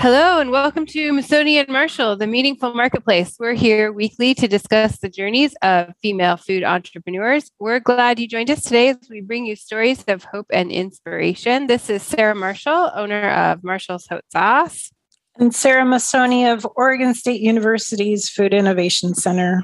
[0.00, 3.36] Hello and welcome to Masoni and Marshall, the Meaningful Marketplace.
[3.38, 7.50] We're here weekly to discuss the journeys of female food entrepreneurs.
[7.58, 11.66] We're glad you joined us today as we bring you stories of hope and inspiration.
[11.66, 14.90] This is Sarah Marshall, owner of Marshall's Hot Sauce.
[15.36, 19.62] And Sarah Masoni of Oregon State University's Food Innovation Center.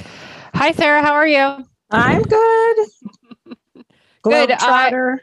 [0.53, 1.01] Hi, Sarah.
[1.01, 1.67] How are you?
[1.91, 2.77] I'm good.
[4.23, 4.51] Good.
[4.51, 5.19] Globetrotter.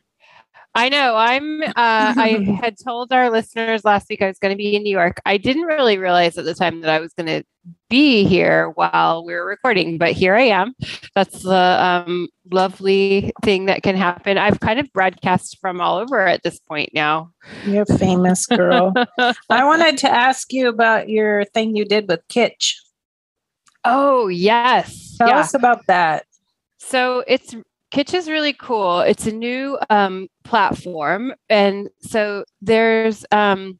[0.76, 1.16] I know.
[1.16, 1.62] I'm.
[1.62, 4.92] Uh, I had told our listeners last week I was going to be in New
[4.92, 5.22] York.
[5.26, 7.44] I didn't really realize at the time that I was going to
[7.90, 10.74] be here while we were recording, but here I am.
[11.14, 11.54] That's the
[12.06, 14.38] um, lovely thing that can happen.
[14.38, 17.32] I've kind of broadcast from all over at this point now.
[17.66, 18.94] You're a famous girl.
[19.50, 22.74] I wanted to ask you about your thing you did with Kitsch.
[23.86, 25.16] Oh yes.
[25.18, 25.40] Tell yeah.
[25.40, 26.26] us about that.
[26.80, 27.56] So it's
[27.94, 29.02] Kitsch is really cool.
[29.02, 33.78] It's a new um, platform, and so there's um,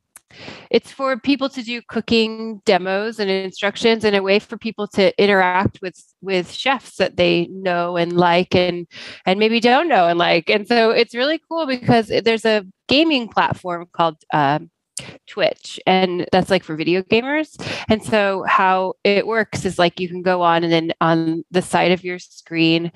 [0.70, 5.20] it's for people to do cooking demos and instructions, and a way for people to
[5.20, 8.86] interact with with chefs that they know and like, and
[9.26, 10.48] and maybe don't know and like.
[10.48, 14.70] And so it's really cool because there's a gaming platform called um,
[15.28, 17.56] Twitch, and that's like for video gamers.
[17.90, 21.62] And so, how it works is like you can go on, and then on the
[21.62, 22.92] side of your screen,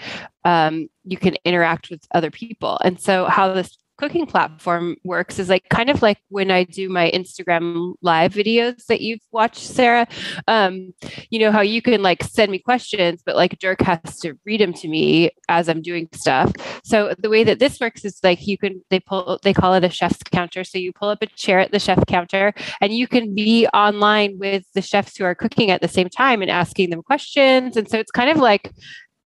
[0.45, 2.79] um, you can interact with other people.
[2.83, 6.89] And so, how this cooking platform works is like kind of like when I do
[6.89, 10.07] my Instagram live videos that you've watched, Sarah.
[10.47, 10.93] Um,
[11.29, 14.61] you know how you can like send me questions, but like Dirk has to read
[14.61, 16.51] them to me as I'm doing stuff.
[16.83, 19.83] So the way that this works is like you can they pull they call it
[19.83, 20.63] a chef's counter.
[20.63, 24.37] So you pull up a chair at the chef counter and you can be online
[24.37, 27.75] with the chefs who are cooking at the same time and asking them questions.
[27.77, 28.71] And so it's kind of like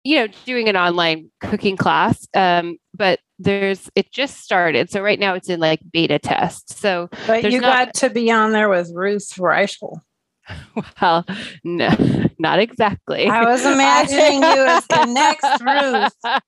[0.04, 5.20] you know doing an online cooking class um, but there's it just started so right
[5.20, 8.68] now it's in like beta test so But you not- got to be on there
[8.68, 10.00] with Ruth Reichl.
[11.00, 11.26] well
[11.62, 11.90] no
[12.38, 16.40] not exactly I was imagining you as the next Ruth.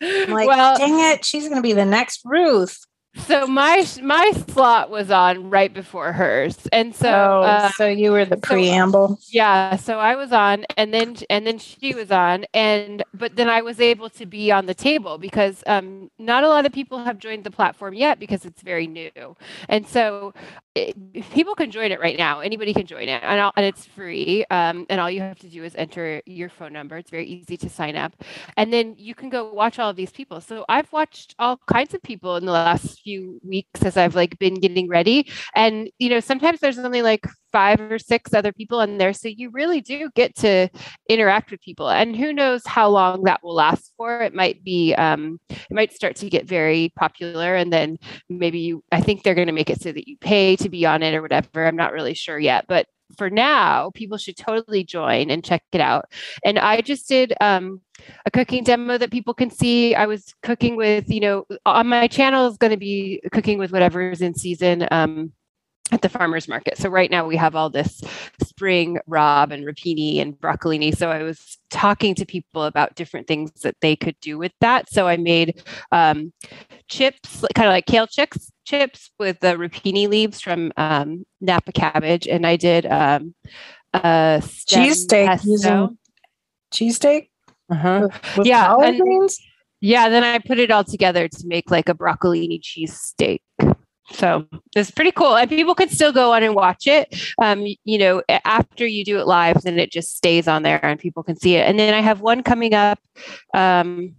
[0.00, 2.78] I'm like, well dang it, she's going to be the next Ruth.
[3.14, 8.10] So my my slot was on right before hers and so oh, uh, so you
[8.10, 9.18] were the so- preamble.
[9.30, 13.48] yeah so i was on and then and then she was on and but then
[13.48, 16.98] i was able to be on the table because um, not a lot of people
[16.98, 19.36] have joined the platform yet because it's very new
[19.68, 20.32] and so
[20.74, 20.96] it,
[21.30, 22.40] people can join it right now.
[22.40, 23.22] Anybody can join it.
[23.22, 24.44] And, I'll, and it's free.
[24.50, 26.96] Um, and all you have to do is enter your phone number.
[26.96, 28.14] It's very easy to sign up.
[28.56, 30.40] And then you can go watch all of these people.
[30.40, 34.38] So i've watched all kinds of people in the last few weeks as i've like
[34.38, 35.28] been getting ready.
[35.54, 39.12] And you know sometimes there's only like five or six other people in there.
[39.12, 40.68] So you really do get to
[41.08, 44.20] interact with people and who knows how long that will last for.
[44.20, 47.98] It might be um, it might start to get very popular and then
[48.28, 50.86] maybe you i think they're going to make it so that you pay to be
[50.86, 51.66] on it or whatever.
[51.66, 52.86] I'm not really sure yet but
[53.16, 56.06] for now people should totally join and check it out.
[56.44, 57.80] And i just did um,
[58.26, 59.94] a cooking demo that people can see.
[59.94, 63.72] I was cooking with you know on my channel is going to be cooking with
[63.72, 65.32] whatever's in season um,
[65.90, 66.78] at the farmers market.
[66.78, 68.02] So right now we have all this
[68.42, 70.96] spring raab and rapini and broccolini.
[70.96, 74.90] So I was talking to people about different things that they could do with that.
[74.90, 76.32] So I made um,
[76.88, 82.26] chips, kind of like kale chips, chips with the rapini leaves from um, Napa cabbage,
[82.26, 83.34] and I did um,
[83.92, 85.98] a Cheesesteak using
[86.72, 87.28] cheesesteak
[87.70, 88.08] Uh-huh.
[88.36, 89.30] with, Yeah, and-.
[89.84, 93.42] Yeah, then I put it all together to make like a broccolini cheese steak.
[94.10, 97.14] So it's pretty cool, and people can still go on and watch it.
[97.40, 100.98] Um, you know, after you do it live, then it just stays on there, and
[100.98, 101.66] people can see it.
[101.68, 102.98] And then I have one coming up.
[103.54, 104.14] Um,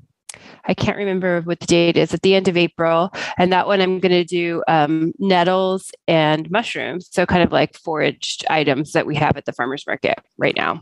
[0.66, 3.82] I can't remember what the date is at the end of April, and that one
[3.82, 9.06] I'm going to do um, nettles and mushrooms, so kind of like foraged items that
[9.06, 10.82] we have at the farmers market right now.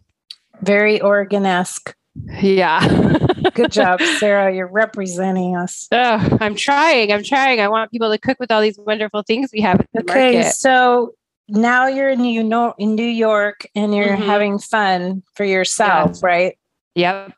[0.62, 1.96] Very Oregon-esque.
[2.42, 3.18] Yeah.
[3.54, 4.54] Good job, Sarah.
[4.54, 5.88] You're representing us.
[5.92, 7.12] Oh, I'm trying.
[7.12, 7.60] I'm trying.
[7.60, 9.80] I want people to cook with all these wonderful things we have.
[9.98, 10.54] okay, market.
[10.54, 11.14] so
[11.48, 14.26] now you're in you know in New York and you're Mhm.
[14.26, 16.58] having fun for yourself, right?
[16.96, 17.34] Yep.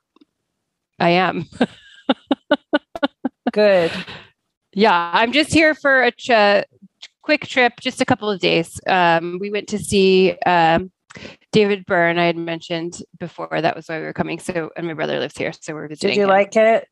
[0.99, 1.45] I am.
[3.51, 3.91] Good.
[4.73, 6.65] Yeah, I'm just here for a ch-
[7.21, 8.79] quick trip, just a couple of days.
[8.87, 10.91] Um, we went to see um,
[11.53, 12.17] David Byrne.
[12.19, 14.39] I had mentioned before that was why we were coming.
[14.39, 16.09] So, and my brother lives here, so we're visiting.
[16.09, 16.29] Did you him.
[16.29, 16.87] like it?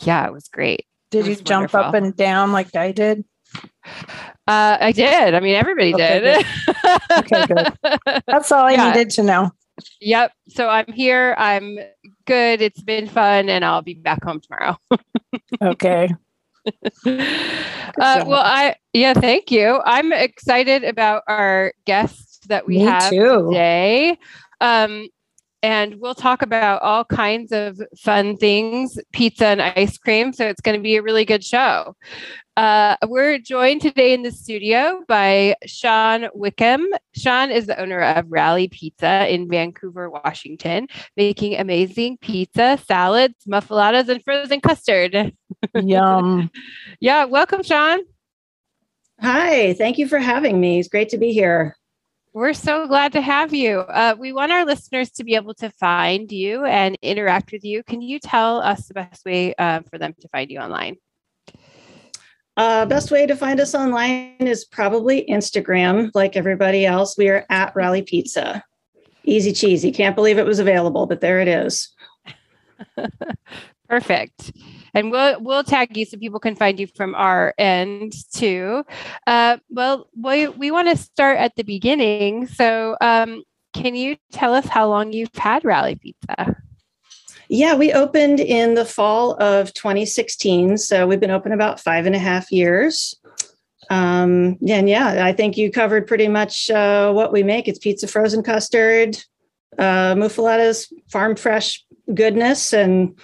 [0.00, 0.86] Yeah, it was great.
[1.10, 3.24] Did It you was jump up and down like I did?
[4.46, 5.34] Uh, I did.
[5.34, 6.46] I mean, everybody Okay, did.
[7.18, 8.22] Okay, good.
[8.26, 8.92] That's all I Yeah.
[8.92, 9.50] needed to know.
[10.00, 10.32] yep.
[10.48, 11.34] So I'm here.
[11.38, 11.78] I'm
[12.26, 12.60] good.
[12.62, 14.76] It's been fun, and I'll be back home tomorrow.
[15.62, 16.08] Okay.
[17.06, 19.80] uh, well, I yeah, thank you.
[19.84, 23.48] I'm excited about our guest that we Me have too.
[23.48, 24.18] today.
[24.60, 25.08] Um,
[25.62, 30.32] and we'll talk about all kinds of fun things, pizza and ice cream.
[30.32, 31.96] So it's going to be a really good show.
[32.56, 36.86] Uh, we're joined today in the studio by Sean Wickham.
[37.14, 44.08] Sean is the owner of Rally Pizza in Vancouver, Washington, making amazing pizza, salads, muffaladas,
[44.08, 45.32] and frozen custard.
[45.74, 46.50] Yum.
[47.00, 48.00] Yeah, welcome, Sean.
[49.20, 50.78] Hi, thank you for having me.
[50.78, 51.77] It's great to be here.
[52.34, 53.80] We're so glad to have you.
[53.80, 57.82] Uh, we want our listeners to be able to find you and interact with you.
[57.82, 60.96] Can you tell us the best way uh, for them to find you online?
[62.56, 67.16] Uh, best way to find us online is probably Instagram, like everybody else.
[67.16, 68.62] We are at Rally Pizza.
[69.24, 69.92] Easy cheesy.
[69.92, 71.88] Can't believe it was available, but there it is.
[73.88, 74.52] Perfect.
[74.94, 78.84] And we'll we'll tag you so people can find you from our end too.
[79.26, 82.46] Uh, well, we we want to start at the beginning.
[82.46, 83.42] So, um,
[83.74, 86.56] can you tell us how long you've had Rally Pizza?
[87.48, 90.76] Yeah, we opened in the fall of 2016.
[90.78, 93.14] So we've been open about five and a half years.
[93.90, 97.66] Um, and yeah, I think you covered pretty much uh, what we make.
[97.66, 99.16] It's pizza, frozen custard,
[99.78, 103.18] uh, farm fresh goodness, and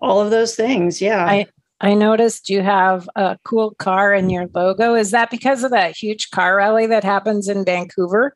[0.00, 1.00] all of those things.
[1.00, 1.24] Yeah.
[1.24, 1.46] I-
[1.78, 4.94] I noticed you have a cool car in your logo.
[4.94, 8.34] Is that because of that huge car rally that happens in Vancouver?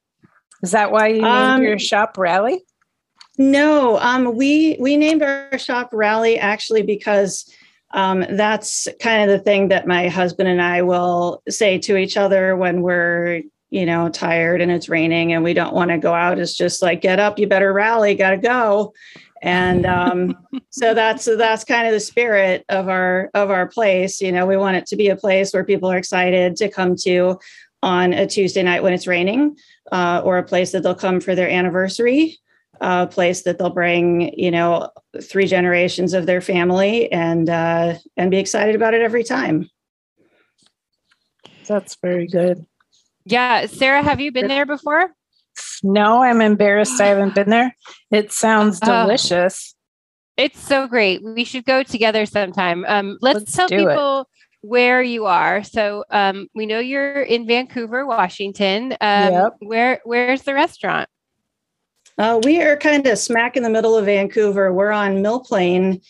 [0.63, 2.63] Is that why you named Um, your shop Rally?
[3.39, 7.51] No, um, we we named our shop Rally actually because
[7.93, 12.19] um, that's kind of the thing that my husband and I will say to each
[12.19, 13.41] other when we're
[13.71, 16.39] you know tired and it's raining and we don't want to go out.
[16.39, 18.93] It's just like get up, you better rally, got to go.
[19.43, 20.37] And um,
[20.71, 24.21] so that's that's kind of the spirit of our of our place.
[24.21, 26.95] You know, we want it to be a place where people are excited to come
[27.03, 27.39] to
[27.83, 29.57] on a Tuesday night when it's raining,
[29.91, 32.39] uh, or a place that they'll come for their anniversary
[32.83, 34.89] a place that they'll bring you know
[35.23, 39.69] three generations of their family and uh, and be excited about it every time
[41.71, 42.67] That's very good.
[43.25, 45.15] Yeah, Sarah, have you been there before?
[45.83, 47.75] No, I'm embarrassed I haven't been there.
[48.11, 49.03] It sounds Oh.
[49.03, 49.75] delicious.
[50.37, 51.23] It's so great.
[51.23, 52.85] We should go together sometime.
[52.89, 53.79] Um, let's, Let's tell do it.
[53.89, 54.29] people
[54.63, 55.63] where you are.
[55.63, 58.93] So um, we know you're in Vancouver, Washington.
[59.01, 59.57] Um, Yep.
[59.61, 61.09] Where Where's the restaurant?
[62.19, 66.01] uh, we are kind of smack in the middle of vancouver we're on mill plain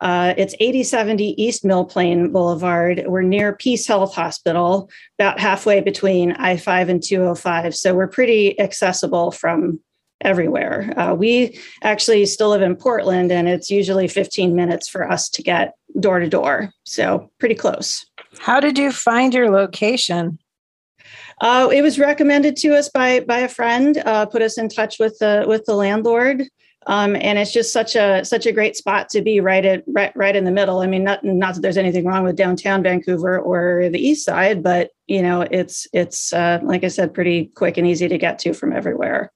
[0.00, 3.04] uh, it's 8070 east mill plain boulevard.
[3.06, 9.80] We're near PeaceHealth hospital about halfway between i5 and 205 so we're pretty accessible from
[10.22, 10.92] everywhere.
[10.96, 15.42] Uh, we actually still live in portland and it's usually 15 minutes for us to
[15.42, 16.70] get door to door.
[16.84, 18.06] So pretty close.
[18.38, 20.38] How did you find your location?
[21.40, 23.96] Uh, it was recommended to us by by a friend.
[24.04, 26.44] Uh, put us in touch with the with the landlord,
[26.86, 30.12] um, and it's just such a such a great spot to be right at right
[30.16, 30.80] right in the middle.
[30.80, 34.62] I mean, not not that there's anything wrong with downtown Vancouver or the east side,
[34.62, 38.38] but you know, it's it's uh, like I said, pretty quick and easy to get
[38.40, 39.32] to from everywhere.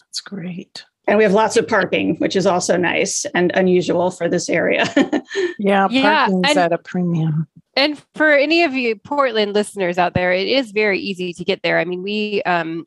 [0.00, 0.84] That's great.
[1.08, 4.84] And we have lots of parking, which is also nice and unusual for this area.
[5.58, 7.46] Yeah, Yeah, parking's and- at a premium.
[7.78, 11.62] And for any of you Portland listeners out there, it is very easy to get
[11.62, 11.78] there.
[11.78, 12.86] I mean, we, um,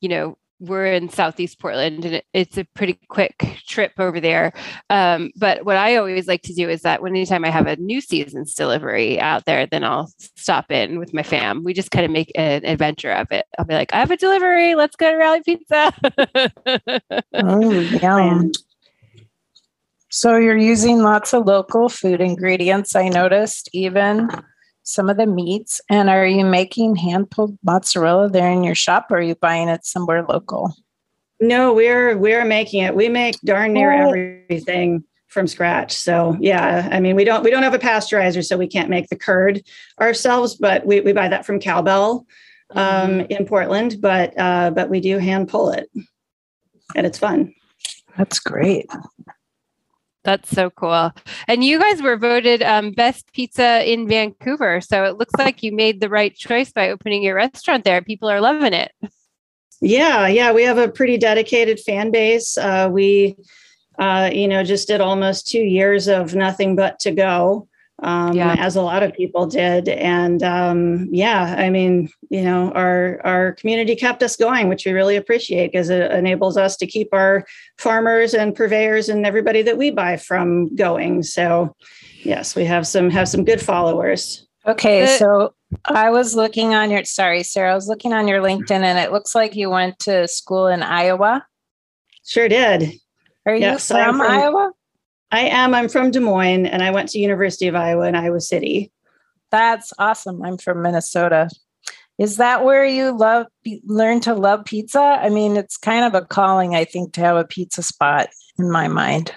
[0.00, 4.52] you know, we're in Southeast Portland and it's a pretty quick trip over there.
[4.90, 7.76] Um, but what I always like to do is that when anytime I have a
[7.76, 11.62] new season's delivery out there, then I'll stop in with my fam.
[11.64, 13.46] We just kind of make an adventure of it.
[13.58, 14.74] I'll be like, I have a delivery.
[14.74, 15.92] Let's go to Rally Pizza.
[17.32, 18.52] Oh, yum.
[20.10, 22.96] So you're using lots of local food ingredients.
[22.96, 24.30] I noticed even
[24.86, 25.80] some of the meats.
[25.90, 29.68] And are you making hand pulled mozzarella there in your shop or are you buying
[29.68, 30.74] it somewhere local?
[31.40, 32.94] No, we're we're making it.
[32.94, 35.92] We make darn near everything from scratch.
[35.92, 39.08] So yeah, I mean we don't we don't have a pasteurizer, so we can't make
[39.08, 39.62] the curd
[40.00, 42.24] ourselves, but we, we buy that from Cowbell
[42.70, 43.32] um, mm-hmm.
[43.32, 43.96] in Portland.
[44.00, 45.90] But uh, but we do hand pull it,
[46.94, 47.52] and it's fun.
[48.16, 48.86] That's great.
[50.26, 51.12] That's so cool.
[51.46, 54.80] And you guys were voted um, best pizza in Vancouver.
[54.80, 58.02] So it looks like you made the right choice by opening your restaurant there.
[58.02, 58.90] People are loving it.
[59.80, 60.50] Yeah, yeah.
[60.50, 62.58] We have a pretty dedicated fan base.
[62.58, 63.36] Uh, we,
[64.00, 67.68] uh, you know, just did almost two years of nothing but to go
[68.02, 68.56] um, yeah.
[68.58, 69.88] as a lot of people did.
[69.88, 74.92] And um, yeah, I mean, you know, our our community kept us going, which we
[74.92, 77.44] really appreciate because it enables us to keep our
[77.78, 81.22] farmers and purveyors and everybody that we buy from going.
[81.22, 81.74] So
[82.22, 84.46] yes, we have some have some good followers.
[84.66, 88.70] Okay, so I was looking on your sorry, Sarah, I was looking on your LinkedIn
[88.82, 91.46] and it looks like you went to school in Iowa.
[92.26, 92.92] Sure did.
[93.46, 94.72] Are you yes, from, from Iowa?
[95.30, 95.74] I am.
[95.74, 98.92] I'm from Des Moines and I went to University of Iowa in Iowa City.
[99.50, 100.42] That's awesome.
[100.42, 101.48] I'm from Minnesota.
[102.18, 103.46] Is that where you love
[103.84, 105.00] learn to love pizza?
[105.00, 108.28] I mean, it's kind of a calling, I think, to have a pizza spot
[108.58, 109.32] in my mind.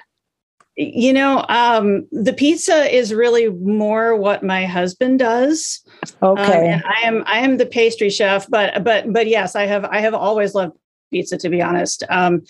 [0.77, 5.83] You know, um, the pizza is really more what my husband does.
[6.23, 6.71] Okay.
[6.71, 9.99] Um, I am I am the pastry chef, but but but yes, I have I
[9.99, 10.77] have always loved
[11.11, 12.03] pizza to be honest.
[12.09, 12.43] Um,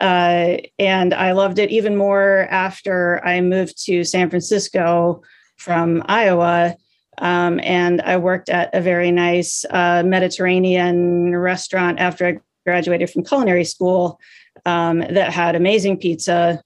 [0.00, 5.22] uh, and I loved it even more after I moved to San Francisco
[5.56, 6.76] from Iowa.
[7.18, 13.24] Um, and I worked at a very nice uh, Mediterranean restaurant after I graduated from
[13.24, 14.18] culinary school
[14.64, 16.62] um, that had amazing pizza.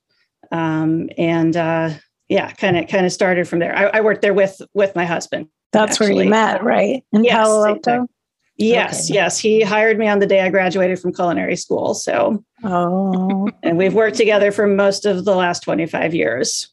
[0.52, 1.90] Um, and uh,
[2.28, 3.76] yeah, kind of kind of started from there.
[3.76, 5.48] I, I, worked there with with my husband.
[5.72, 6.14] That's actually.
[6.14, 7.04] where you met, right?
[7.12, 7.76] In yes, Palo Alto.
[7.76, 8.15] Exactly.
[8.58, 9.14] Yes, okay.
[9.14, 9.38] yes.
[9.38, 11.94] He hired me on the day I graduated from culinary school.
[11.94, 16.72] So, oh, and we've worked together for most of the last 25 years.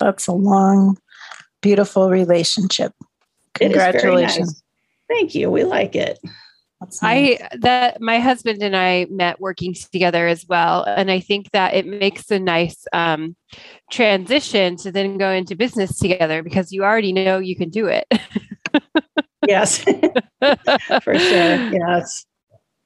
[0.00, 0.96] That's a long,
[1.60, 2.92] beautiful relationship.
[3.54, 4.48] Congratulations.
[4.48, 4.62] Nice.
[5.08, 5.50] Thank you.
[5.50, 6.18] We like it.
[6.80, 7.00] Nice.
[7.02, 11.74] I that my husband and I met working together as well, and I think that
[11.74, 13.34] it makes a nice um,
[13.90, 18.06] transition to then go into business together because you already know you can do it.
[19.46, 19.78] yes,
[21.02, 21.72] for sure.
[21.72, 22.26] Yes.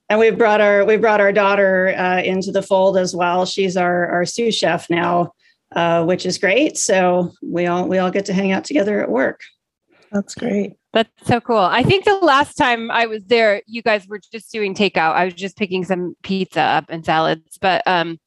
[0.08, 3.46] And we've brought our we've brought our daughter uh, into the fold as well.
[3.46, 5.32] She's our our sous chef now,
[5.74, 6.76] uh, which is great.
[6.76, 9.40] So we all we all get to hang out together at work.
[10.10, 10.74] That's great.
[10.92, 11.56] That's so cool.
[11.56, 15.14] I think the last time I was there, you guys were just doing takeout.
[15.14, 17.56] I was just picking some pizza up and salads.
[17.58, 18.20] But um,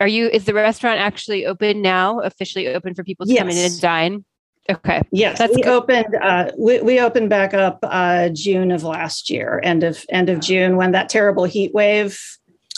[0.00, 0.28] are you?
[0.28, 2.20] Is the restaurant actually open now?
[2.20, 3.40] Officially open for people to yes.
[3.40, 4.24] come in and dine?
[4.68, 5.00] Okay.
[5.10, 5.72] Yes, That's we good.
[5.72, 6.16] opened.
[6.20, 10.40] Uh, we, we opened back up uh, June of last year, end of end of
[10.40, 12.20] June, when that terrible heat wave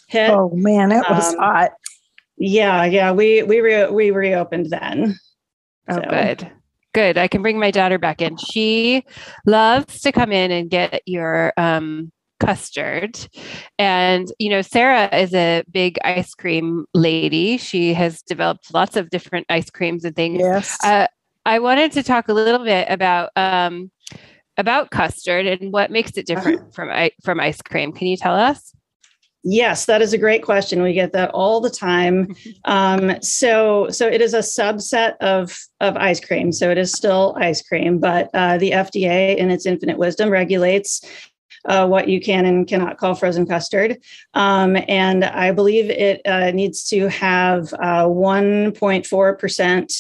[0.09, 0.31] hit.
[0.31, 1.71] Oh man, it was um, hot.
[2.39, 3.13] Yeah, yeah.
[3.13, 5.19] We we re- we reopened then.
[5.89, 6.03] Oh, so.
[6.09, 6.51] good.
[6.95, 7.19] Good.
[7.19, 8.37] I can bring my daughter back in.
[8.37, 9.05] She
[9.47, 13.19] loves to come in and get your um, custard.
[13.79, 17.57] And, you know, Sarah is a big ice cream lady.
[17.57, 20.41] She has developed lots of different ice creams and things.
[20.41, 20.77] Yes.
[20.85, 21.07] Uh,
[21.45, 23.91] I wanted to talk a little bit about um,
[24.57, 26.71] about custard and what makes it different uh-huh.
[26.73, 27.93] from from ice cream.
[27.93, 28.75] Can you tell us?
[29.45, 30.83] Yes, that is a great question.
[30.83, 32.35] We get that all the time.
[32.65, 36.53] Um, so, so it is a subset of of ice cream.
[36.53, 41.05] So it is still ice cream, but uh, the FDA, in its infinite wisdom, regulates
[41.65, 43.99] uh, what you can and cannot call frozen custard.
[44.35, 49.93] Um, and I believe it uh, needs to have uh, 1.4 percent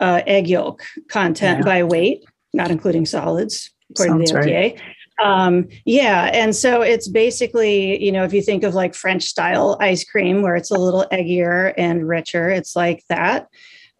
[0.00, 1.64] uh, egg yolk content yeah.
[1.64, 4.78] by weight, not including solids, according Sounds to the FDA.
[4.78, 4.80] Right.
[5.22, 6.30] Um, yeah.
[6.32, 10.42] And so it's basically, you know, if you think of like French style ice cream
[10.42, 13.48] where it's a little eggier and richer, it's like that.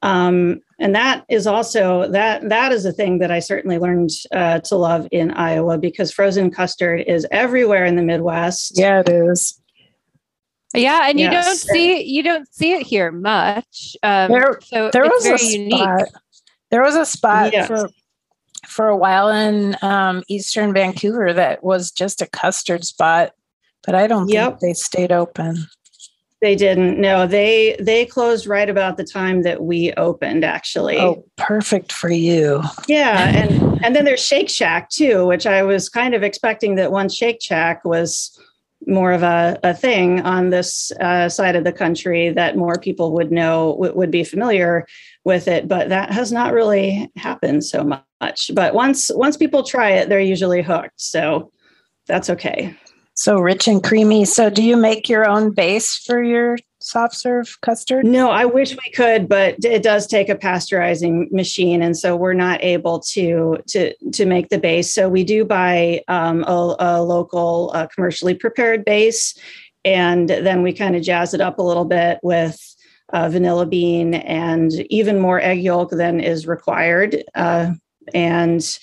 [0.02, 4.60] Um, and that is also that that is a thing that I certainly learned uh,
[4.60, 8.78] to love in Iowa because frozen custard is everywhere in the Midwest.
[8.78, 9.58] Yeah, it is.
[10.74, 13.96] Yeah, and you don't see you don't see it here much.
[14.02, 15.74] Um, there, so there was very a unique.
[15.74, 16.08] Spot.
[16.70, 17.68] There was a spot yes.
[17.68, 17.88] for
[18.66, 23.32] for a while in um, Eastern Vancouver that was just a custard spot,
[23.84, 24.58] but I don't yep.
[24.58, 25.66] think they stayed open.
[26.40, 27.00] They didn't.
[27.00, 30.44] No, they they closed right about the time that we opened.
[30.44, 30.98] Actually.
[30.98, 32.62] Oh, perfect for you.
[32.88, 36.90] Yeah, and and then there's Shake Shack too, which I was kind of expecting that
[36.90, 38.38] once Shake Shack was
[38.86, 43.12] more of a, a thing on this uh, side of the country that more people
[43.12, 44.86] would know w- would be familiar
[45.24, 49.90] with it but that has not really happened so much but once once people try
[49.90, 51.50] it they're usually hooked so
[52.06, 52.76] that's okay
[53.14, 54.24] So rich and creamy.
[54.24, 58.04] So do you make your own base for your soft serve custard?
[58.04, 62.34] No, I wish we could, but it does take a pasteurizing machine, and so we're
[62.34, 64.92] not able to to to make the base.
[64.92, 69.34] So we do buy um, a, a, local uh, commercially prepared base,
[69.84, 72.60] and then we kind of jazz it up a little bit with
[73.12, 77.72] uh, vanilla bean and even more egg yolk than is required, uh,
[78.12, 78.78] and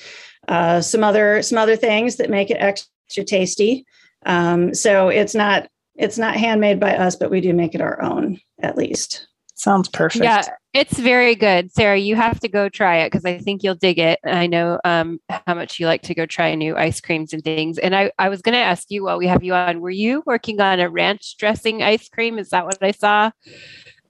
[0.47, 3.85] uh, some other some other things that make it extra tasty.
[4.25, 8.01] Um, so it's not it's not handmade by us, but we do make it our
[8.01, 9.27] own at least.
[9.61, 10.23] Sounds perfect.
[10.23, 10.43] Yeah,
[10.73, 11.71] it's very good.
[11.71, 14.17] Sarah, you have to go try it because I think you'll dig it.
[14.25, 17.77] I know um, how much you like to go try new ice creams and things.
[17.77, 20.23] And I, I was going to ask you while we have you on, were you
[20.25, 22.39] working on a ranch dressing ice cream?
[22.39, 23.29] Is that what I saw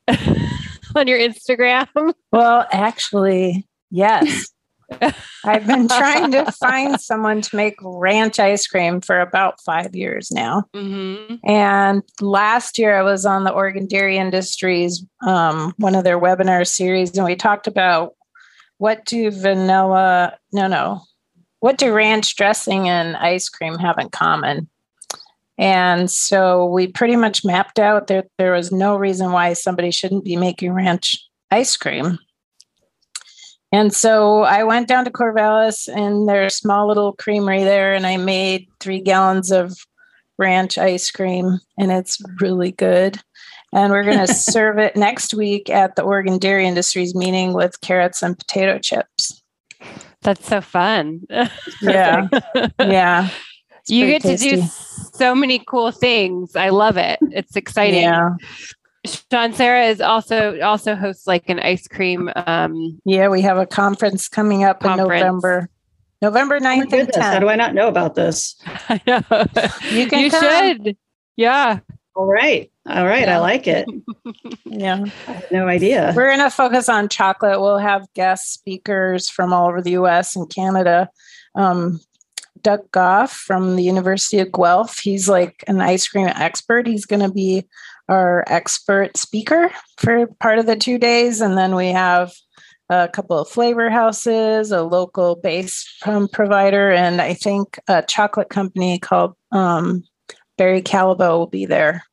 [0.95, 2.13] on your Instagram?
[2.31, 4.51] Well, actually, yes.
[5.43, 10.31] I've been trying to find someone to make ranch ice cream for about five years
[10.31, 10.65] now.
[10.73, 11.35] Mm-hmm.
[11.49, 16.67] And last year I was on the Oregon Dairy Industries, um, one of their webinar
[16.67, 18.15] series, and we talked about
[18.77, 21.01] what do vanilla, no, no,
[21.59, 24.67] what do ranch dressing and ice cream have in common?
[25.57, 30.25] And so we pretty much mapped out that there was no reason why somebody shouldn't
[30.25, 32.17] be making ranch ice cream.
[33.71, 38.17] And so I went down to Corvallis and their small little creamery there, and I
[38.17, 39.73] made three gallons of
[40.37, 43.17] ranch ice cream, and it's really good.
[43.73, 47.79] And we're going to serve it next week at the Oregon Dairy Industries meeting with
[47.81, 49.41] carrots and potato chips.
[50.21, 51.21] That's so fun.
[51.81, 52.27] yeah.
[52.79, 53.29] Yeah.
[53.87, 54.51] you get tasty.
[54.51, 54.63] to do
[55.13, 56.55] so many cool things.
[56.55, 57.19] I love it.
[57.31, 58.03] It's exciting.
[58.03, 58.31] Yeah.
[59.05, 62.29] Sean Sarah is also also hosts like an ice cream.
[62.35, 65.11] Um, yeah, we have a conference coming up conference.
[65.11, 65.69] in November.
[66.21, 67.21] November 9th oh and 10th.
[67.21, 68.55] How do I not know about this?
[68.89, 69.21] I know.
[69.89, 70.97] You, you should.
[71.35, 71.79] Yeah.
[72.15, 72.71] All right.
[72.87, 73.21] All right.
[73.27, 73.37] Yeah.
[73.37, 73.87] I like it.
[74.65, 75.05] yeah.
[75.51, 76.13] no idea.
[76.15, 77.59] We're going to focus on chocolate.
[77.59, 81.09] We'll have guest speakers from all over the US and Canada.
[81.55, 81.99] Um,
[82.61, 84.99] Doug Goff from the University of Guelph.
[84.99, 86.85] He's like an ice cream expert.
[86.85, 87.65] He's going to be
[88.11, 91.39] our expert speaker for part of the two days.
[91.39, 92.33] And then we have
[92.89, 95.87] a couple of flavor houses, a local base
[96.33, 100.03] provider, and I think a chocolate company called um,
[100.57, 102.03] Barry Callebaut will be there.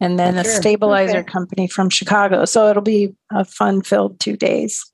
[0.00, 0.42] And then sure.
[0.42, 1.30] a stabilizer okay.
[1.30, 2.46] company from Chicago.
[2.46, 4.84] So it'll be a fun filled two days.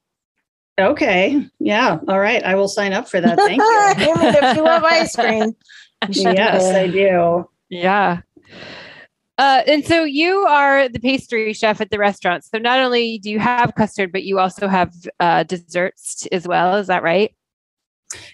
[0.79, 1.47] Okay.
[1.59, 1.99] Yeah.
[2.09, 2.43] All right.
[2.43, 3.39] I will sign up for that.
[3.39, 3.85] Thank you.
[4.49, 5.53] if you love ice cream.
[6.09, 7.49] yes, I do.
[7.69, 8.21] Yeah.
[9.41, 12.45] Uh, and so you are the pastry chef at the restaurant.
[12.45, 16.77] So not only do you have custard, but you also have uh, desserts as well.
[16.77, 17.35] Is that right?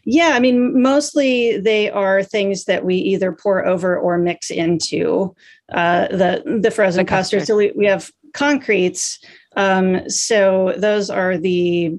[0.05, 5.33] Yeah, I mean, mostly they are things that we either pour over or mix into
[5.73, 7.41] uh, the the frozen the custard.
[7.41, 7.47] custard.
[7.47, 9.21] So we, we have concretes.
[9.57, 11.97] Um, so those are the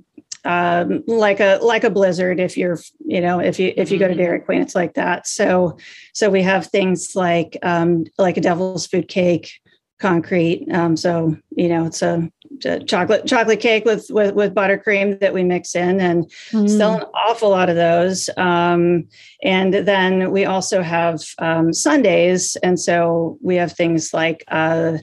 [0.47, 4.07] um, like a like a blizzard if you're you know if you if you go
[4.07, 4.21] to mm-hmm.
[4.21, 5.77] Dairy Queen it's like that so
[6.13, 9.51] so we have things like um, like a devil's food cake
[9.99, 12.31] concrete um, so you know it's a,
[12.63, 16.69] a, chocolate chocolate cake with, with with buttercream that we mix in and mm.
[16.69, 19.05] sell an awful lot of those um,
[19.43, 24.97] and then we also have um, sundaes and so we have things like uh,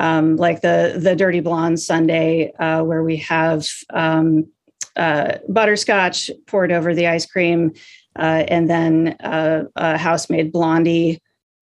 [0.00, 4.46] um, like the the dirty blonde sundae, uh, where we have um,
[4.96, 7.72] uh, butterscotch poured over the ice cream,
[8.18, 11.20] uh, and then uh, a house-made blondie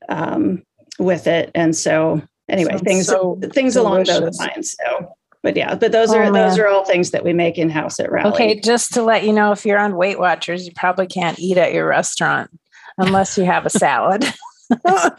[0.09, 0.63] um,
[0.99, 1.51] with it.
[1.55, 3.77] And so, anyway, Sounds things so things delicious.
[3.77, 4.77] along those lines.
[4.85, 6.33] So, but yeah, but those oh, are man.
[6.33, 8.33] those are all things that we make in house at Rally.
[8.33, 11.59] Okay, just to let you know, if you're on Weight Watchers, you probably can't eat
[11.59, 12.51] at your restaurant
[12.97, 14.25] unless you have a salad.
[14.85, 15.17] well,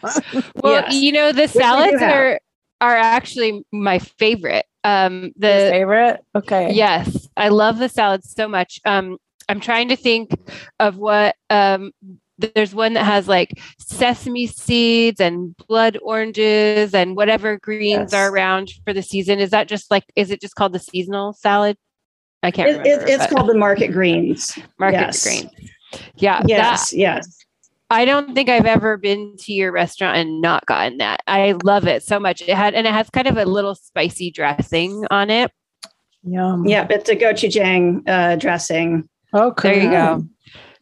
[0.64, 0.94] yes.
[0.94, 2.40] you know, the salads are
[2.80, 4.66] are actually my favorite.
[4.84, 6.20] Um, the Your favorite?
[6.34, 6.72] Okay.
[6.72, 8.80] Yes, I love the salad so much.
[8.84, 10.30] Um, I'm trying to think
[10.78, 11.92] of what um,
[12.38, 18.14] there's one that has like sesame seeds and blood oranges and whatever greens yes.
[18.14, 19.38] are around for the season.
[19.38, 21.76] Is that just like is it just called the seasonal salad?
[22.42, 23.06] I can't it, remember.
[23.06, 24.58] It, it's called the market greens.
[24.78, 25.22] Market yes.
[25.22, 25.50] greens.
[26.16, 26.42] Yeah.
[26.46, 26.90] Yes.
[26.90, 27.36] That, yes.
[27.90, 31.22] I don't think I've ever been to your restaurant and not gotten that.
[31.26, 32.40] I love it so much.
[32.40, 35.50] It had and it has kind of a little spicy dressing on it.
[36.22, 36.66] Yum.
[36.66, 39.08] Yeah, it's a gochujang uh, dressing.
[39.32, 39.70] Oh, cool.
[39.70, 40.24] there you go.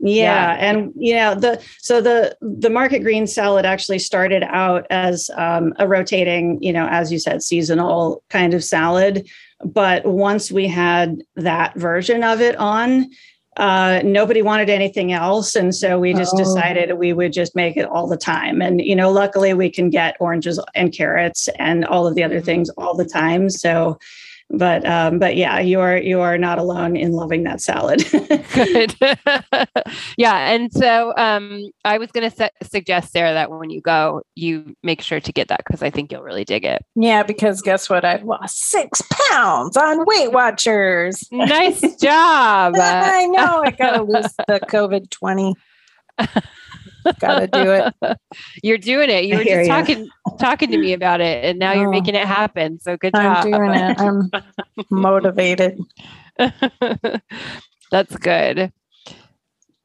[0.01, 4.87] Yeah, yeah, and you know the so the the market green salad actually started out
[4.91, 9.29] as um, a rotating, you know, as you said, seasonal kind of salad.
[9.65, 13.11] But once we had that version of it on,
[13.59, 15.57] uh, nobody wanted anything else.
[15.57, 16.39] And so we just oh.
[16.39, 18.63] decided we would just make it all the time.
[18.63, 22.37] And, you know, luckily we can get oranges and carrots and all of the other
[22.37, 22.45] mm-hmm.
[22.45, 23.51] things all the time.
[23.51, 23.99] So
[24.51, 28.05] but um, but yeah, you are you are not alone in loving that salad.
[28.55, 28.95] Good.
[30.17, 34.23] yeah, and so um, I was going to su- suggest Sarah that when you go,
[34.35, 36.83] you make sure to get that because I think you'll really dig it.
[36.95, 38.05] Yeah, because guess what?
[38.05, 41.29] I've lost six pounds on Weight Watchers.
[41.31, 42.75] nice job.
[42.77, 43.63] I know.
[43.65, 45.55] I got to lose the COVID twenty.
[47.21, 48.19] Got to do it.
[48.63, 49.25] You're doing it.
[49.25, 52.27] You were just talking talking to me about it, and now oh, you're making it
[52.27, 52.79] happen.
[52.81, 53.45] So good job.
[53.45, 54.01] I'm doing it.
[54.01, 54.31] I'm
[54.91, 55.81] motivated.
[57.91, 58.73] That's good.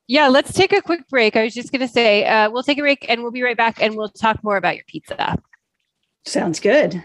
[0.07, 1.35] Yeah, let's take a quick break.
[1.35, 3.57] I was just going to say uh, we'll take a break, and we'll be right
[3.57, 5.37] back, and we'll talk more about your pizza.
[6.25, 7.03] Sounds good.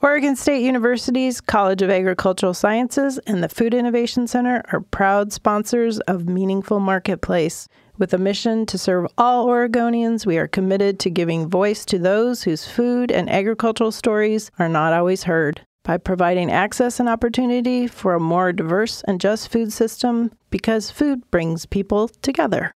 [0.00, 5.98] Oregon State University's College of Agricultural Sciences and the Food Innovation Center are proud sponsors
[6.00, 7.66] of Meaningful Marketplace.
[7.98, 12.44] With a mission to serve all Oregonians, we are committed to giving voice to those
[12.44, 15.62] whose food and agricultural stories are not always heard.
[15.82, 21.28] By providing access and opportunity for a more diverse and just food system, because food
[21.32, 22.70] brings people together.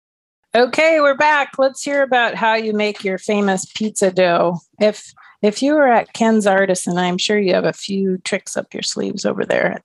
[0.57, 1.53] Okay, we're back.
[1.57, 4.59] Let's hear about how you make your famous pizza dough.
[4.81, 8.75] If if you were at Ken's Artisan, I'm sure you have a few tricks up
[8.75, 9.83] your sleeves over there at,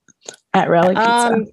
[0.54, 1.32] at Rally Pizza.
[1.32, 1.46] Um,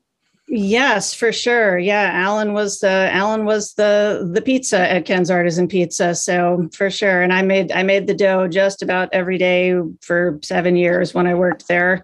[0.48, 1.78] Yes, for sure.
[1.80, 6.14] Yeah, Alan was the Alan was the the pizza at Ken's Artisan Pizza.
[6.14, 10.40] So for sure, and I made I made the dough just about every day for
[10.44, 12.04] seven years when I worked there.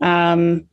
[0.00, 0.64] Um,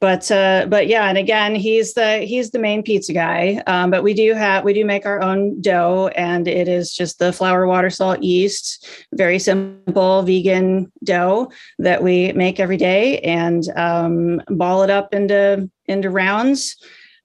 [0.00, 3.62] but uh, but yeah, and again, he's the he's the main pizza guy.
[3.66, 7.18] Um, but we do have we do make our own dough, and it is just
[7.18, 13.64] the flour, water, salt, yeast, very simple vegan dough that we make every day, and
[13.76, 16.76] um, ball it up into into rounds.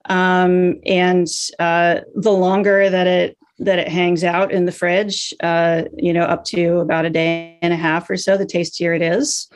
[0.09, 1.27] Um, and
[1.59, 6.23] uh, the longer that it that it hangs out in the fridge, uh, you know,
[6.23, 9.49] up to about a day and a half or so, the tastier it is.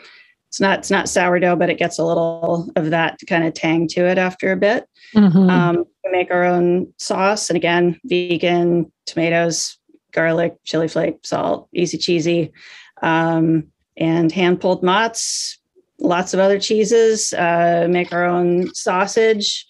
[0.50, 3.88] It's not it's not sourdough, but it gets a little of that kind of tang
[3.90, 4.90] to it after a bit.
[5.16, 5.50] Mm-hmm.
[5.50, 9.78] Um, we make our own sauce, and again, vegan, tomatoes,
[10.12, 12.52] garlic, chili flake, salt, easy cheesy,
[13.04, 15.58] um, and hand pulled mozz,
[16.00, 19.68] lots of other cheeses, uh, make our own sausage,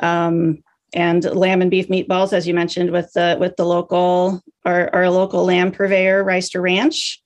[0.00, 0.62] um,
[0.94, 5.10] and lamb and beef meatballs, as you mentioned, with the with the local our, our
[5.10, 7.20] local lamb purveyor, Reister Ranch.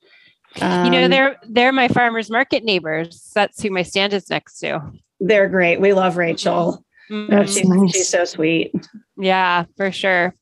[0.61, 3.31] Um, you know, um, they're they're my farmers market neighbors.
[3.33, 4.81] That's who my stand is next to.
[5.19, 5.79] They're great.
[5.79, 6.83] We love Rachel.
[7.09, 7.45] Mm-hmm.
[7.45, 7.91] She's, nice.
[7.91, 8.73] she's so sweet.
[9.17, 10.35] Yeah, for sure.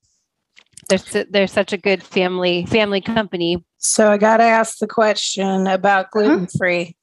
[0.89, 3.63] They're they're such a good family family company.
[3.77, 6.95] So I got to ask the question about gluten free.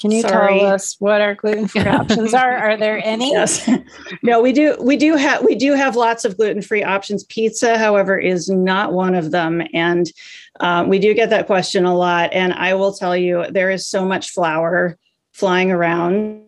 [0.00, 0.60] Can you Sorry.
[0.60, 2.56] tell us what our gluten-free options are?
[2.56, 3.32] Are there any?
[3.32, 3.68] Yes.
[4.22, 7.24] No, we do we do have we do have lots of gluten-free options.
[7.24, 9.62] Pizza, however, is not one of them.
[9.72, 10.10] And
[10.60, 12.32] um, we do get that question a lot.
[12.32, 14.98] And I will tell you, there is so much flour
[15.32, 16.42] flying around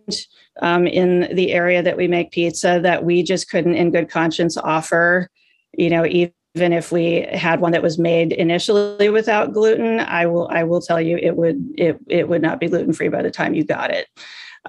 [0.61, 4.57] um, in the area that we make pizza that we just couldn't in good conscience
[4.57, 5.31] offer,
[5.73, 10.27] you know, even even if we had one that was made initially without gluten, I
[10.27, 13.23] will I will tell you it would it it would not be gluten free by
[13.23, 14.07] the time you got it.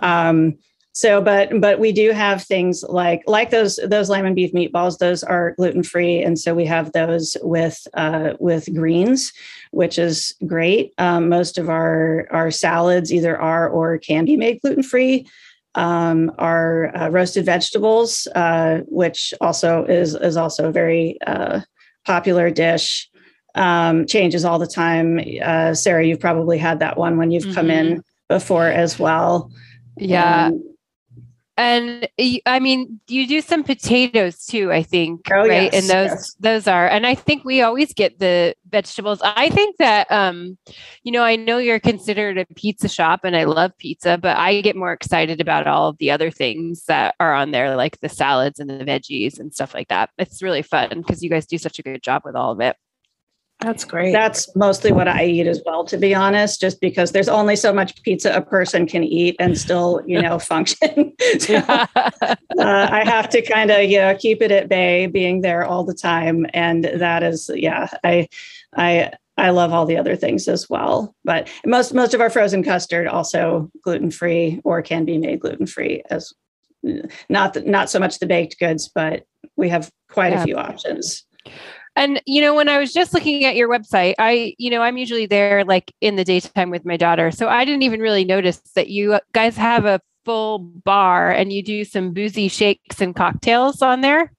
[0.01, 0.57] Um,
[0.93, 4.99] so, but but we do have things like like those those lamb and beef meatballs.
[4.99, 9.33] Those are gluten free, and so we have those with uh, with greens,
[9.71, 10.93] which is great.
[10.99, 15.27] Um, most of our our salads either are or can be made gluten free
[15.75, 21.61] um, our uh, roasted vegetables, uh, which also is is also very uh,
[22.05, 23.09] popular dish.
[23.55, 25.19] Um, changes all the time.
[25.43, 27.53] Uh, Sarah, you've probably had that one when you've mm-hmm.
[27.53, 27.99] come in mm-hmm.
[28.27, 29.51] before as well.
[29.97, 30.47] Yeah.
[30.47, 30.72] Um,
[31.55, 32.07] and
[32.45, 35.71] I mean, you do some potatoes too, I think, oh, right?
[35.71, 36.35] Yes, and those yes.
[36.39, 39.21] those are, and I think we always get the vegetables.
[39.23, 40.57] I think that, um,
[41.03, 44.61] you know, I know you're considered a pizza shop, and I love pizza, but I
[44.61, 48.09] get more excited about all of the other things that are on there, like the
[48.09, 50.09] salads and the veggies and stuff like that.
[50.17, 52.75] It's really fun because you guys do such a good job with all of it.
[53.63, 54.11] That's great.
[54.11, 57.71] That's mostly what I eat as well, to be honest, just because there's only so
[57.71, 61.13] much pizza a person can eat and still, you know, function.
[61.39, 61.87] so, uh,
[62.59, 65.93] I have to kind of, you know, keep it at bay, being there all the
[65.93, 66.45] time.
[66.53, 68.27] And that is, yeah, I,
[68.75, 71.15] I, I love all the other things as well.
[71.23, 75.67] But most, most of our frozen custard also gluten free or can be made gluten
[75.67, 76.33] free as
[77.29, 79.23] not, the, not so much the baked goods, but
[79.55, 80.41] we have quite yeah.
[80.41, 81.25] a few options.
[81.95, 84.97] And you know, when I was just looking at your website, I, you know, I'm
[84.97, 87.31] usually there like in the daytime with my daughter.
[87.31, 91.61] So I didn't even really notice that you guys have a full bar and you
[91.61, 94.31] do some boozy shakes and cocktails on there.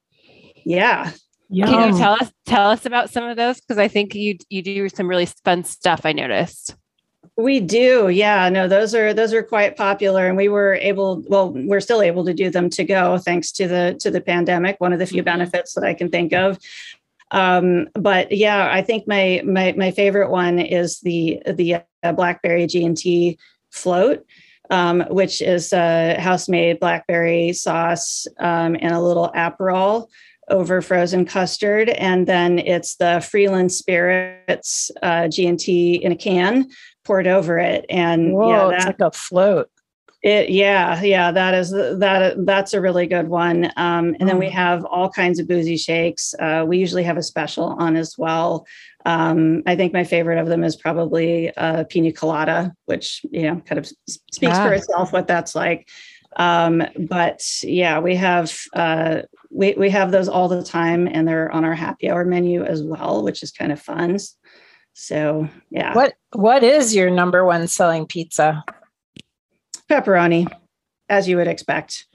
[0.65, 1.11] Yeah.
[1.49, 1.69] Yum.
[1.69, 3.61] Can you tell us tell us about some of those?
[3.61, 6.01] Because I think you you do some really fun stuff.
[6.03, 6.75] I noticed.
[7.37, 8.47] We do, yeah.
[8.49, 11.21] No, those are those are quite popular, and we were able.
[11.27, 14.79] Well, we're still able to do them to go thanks to the to the pandemic.
[14.79, 15.37] One of the few mm-hmm.
[15.37, 16.57] benefits that I can think of.
[17.31, 22.67] Um, but yeah, I think my my my favorite one is the the uh, blackberry
[22.67, 23.37] G and T
[23.71, 24.25] float.
[24.71, 30.07] Um, which is a house made blackberry sauce um, and a little Aperol
[30.49, 31.89] over frozen custard.
[31.89, 36.69] And then it's the Freeland Spirits uh, G&T in a can
[37.03, 37.85] poured over it.
[37.89, 39.69] And Whoa, yeah, that, it's like a float.
[40.25, 42.33] It, yeah, yeah, that is that.
[42.47, 43.65] That's a really good one.
[43.77, 44.53] Um, and then we mm.
[44.53, 46.33] have all kinds of boozy shakes.
[46.39, 48.65] Uh, we usually have a special on as well.
[49.05, 53.61] Um, I think my favorite of them is probably uh, pina colada, which you know
[53.67, 55.89] kind of speaks for itself what that's like.
[56.37, 61.51] Um, but yeah, we have uh, we we have those all the time, and they're
[61.51, 64.17] on our happy hour menu as well, which is kind of fun.
[64.93, 65.93] So yeah.
[65.93, 68.63] What what is your number one selling pizza?
[69.89, 70.47] Pepperoni,
[71.09, 72.05] as you would expect.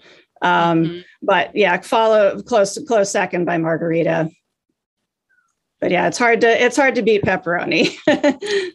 [0.43, 1.01] Um, mm-hmm.
[1.23, 4.31] But yeah, follow close close second by margherita.
[5.81, 7.97] But yeah, it's hard to it's hard to beat pepperoni.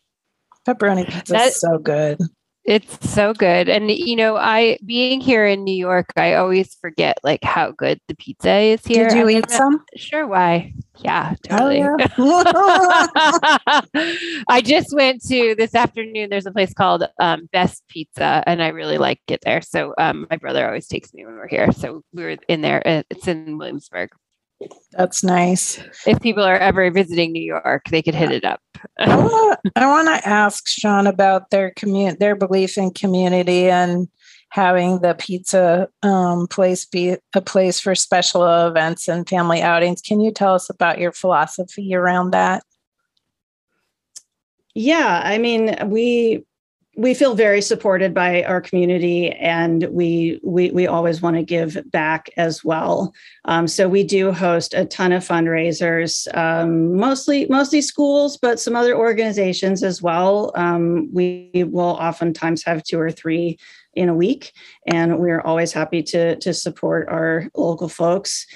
[0.68, 2.20] pepperoni pizza is so good.
[2.66, 3.70] It's so good.
[3.70, 8.02] And you know, I being here in New York, I always forget like how good
[8.08, 9.08] the pizza is here.
[9.08, 9.84] Did you eat some?
[9.96, 10.74] Sure, why?
[10.98, 11.84] Yeah, totally.
[11.84, 13.82] Oh, yeah.
[14.48, 16.30] I just went to this afternoon.
[16.32, 19.62] There's a place called um, Best Pizza, and I really like it there.
[19.62, 21.72] So um, my brother always takes me when we're here.
[21.72, 22.82] So we were in there.
[22.86, 24.10] It's in Williamsburg.
[24.94, 25.84] That's nice.
[26.08, 28.62] If people are ever visiting New York, they could hit it up.
[29.00, 34.08] I want to ask Sean about their community, their belief in community and
[34.50, 40.02] having the pizza um, place be a place for special events and family outings.
[40.02, 42.64] Can you tell us about your philosophy around that?
[44.74, 46.46] Yeah, I mean, we
[46.98, 51.78] we feel very supported by our community and we we, we always want to give
[51.92, 53.14] back as well.
[53.46, 58.76] Um, so we do host a ton of fundraisers um, mostly mostly schools but some
[58.76, 60.52] other organizations as well.
[60.56, 63.60] Um, we will oftentimes have two or three
[63.94, 64.54] in a week
[64.88, 68.48] and we're always happy to to support our local folks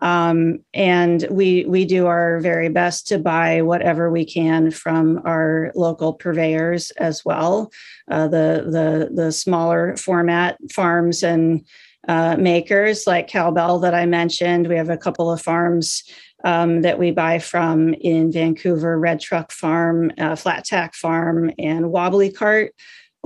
[0.00, 5.72] um, and we we do our very best to buy whatever we can from our
[5.74, 7.72] local purveyors as well,
[8.10, 11.66] uh, the the the smaller format farms and
[12.08, 14.68] uh, makers like Cowbell that I mentioned.
[14.68, 16.04] We have a couple of farms
[16.44, 21.90] um, that we buy from in Vancouver, Red Truck Farm, uh, Flat Tack Farm, and
[21.90, 22.72] Wobbly Cart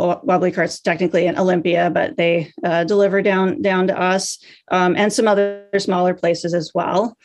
[0.01, 4.39] well, Wobbly Cart's technically in Olympia, but they uh, deliver down down to us
[4.71, 7.17] um, and some other smaller places as well.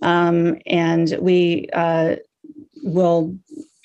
[0.00, 2.16] Um, and we uh,
[2.82, 3.36] will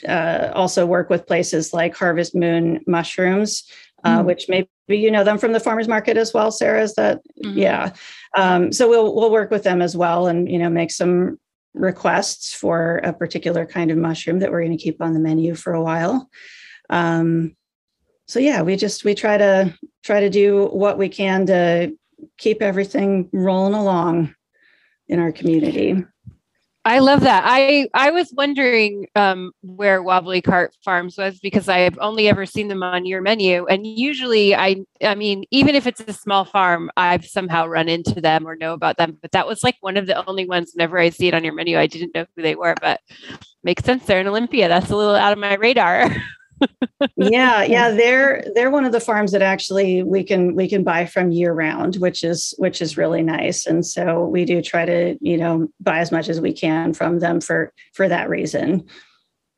[0.08, 3.70] uh, also work with places like Harvest Moon Mushrooms,
[4.06, 4.24] mm.
[4.24, 6.50] which maybe you know them from the farmers market as well.
[6.50, 7.58] Sarah, is that mm-hmm.
[7.58, 7.94] yeah?
[8.38, 11.38] Um, so we'll we'll work with them as well, and you know make some
[11.74, 15.54] requests for a particular kind of mushroom that we're going to keep on the menu
[15.54, 16.30] for a while.
[16.90, 17.57] Um,
[18.28, 21.96] so yeah, we just we try to try to do what we can to
[22.38, 24.36] keep everything rolling along
[25.08, 26.04] in our community.
[26.84, 27.44] I love that.
[27.46, 32.70] I I was wondering um, where Wobbly Cart Farms was because I've only ever seen
[32.70, 36.90] them on your menu, and usually I I mean even if it's a small farm,
[36.96, 39.18] I've somehow run into them or know about them.
[39.22, 40.72] But that was like one of the only ones.
[40.74, 43.02] Whenever I see it on your menu, I didn't know who they were, but
[43.64, 44.06] makes sense.
[44.06, 44.70] They're in Olympia.
[44.70, 46.10] That's a little out of my radar.
[47.16, 51.06] yeah yeah they're they're one of the farms that actually we can we can buy
[51.06, 53.66] from year round which is which is really nice.
[53.66, 57.20] And so we do try to you know buy as much as we can from
[57.20, 58.86] them for for that reason.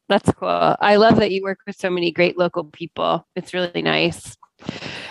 [0.07, 0.75] That's cool.
[0.79, 3.27] I love that you work with so many great local people.
[3.35, 4.35] It's really nice.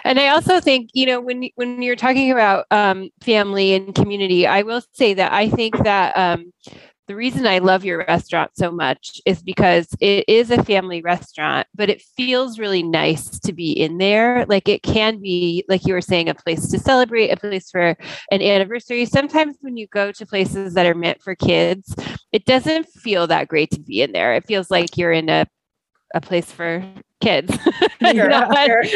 [0.05, 4.46] And I also think, you know, when when you're talking about um, family and community,
[4.46, 6.53] I will say that I think that um,
[7.08, 11.66] the reason I love your restaurant so much is because it is a family restaurant,
[11.74, 14.44] but it feels really nice to be in there.
[14.46, 17.96] Like it can be, like you were saying, a place to celebrate, a place for
[18.30, 19.06] an anniversary.
[19.06, 21.94] Sometimes when you go to places that are meant for kids,
[22.30, 24.34] it doesn't feel that great to be in there.
[24.34, 25.46] It feels like you're in a
[26.14, 26.84] a place for
[27.20, 27.56] kids.
[28.00, 28.82] Sure, sure.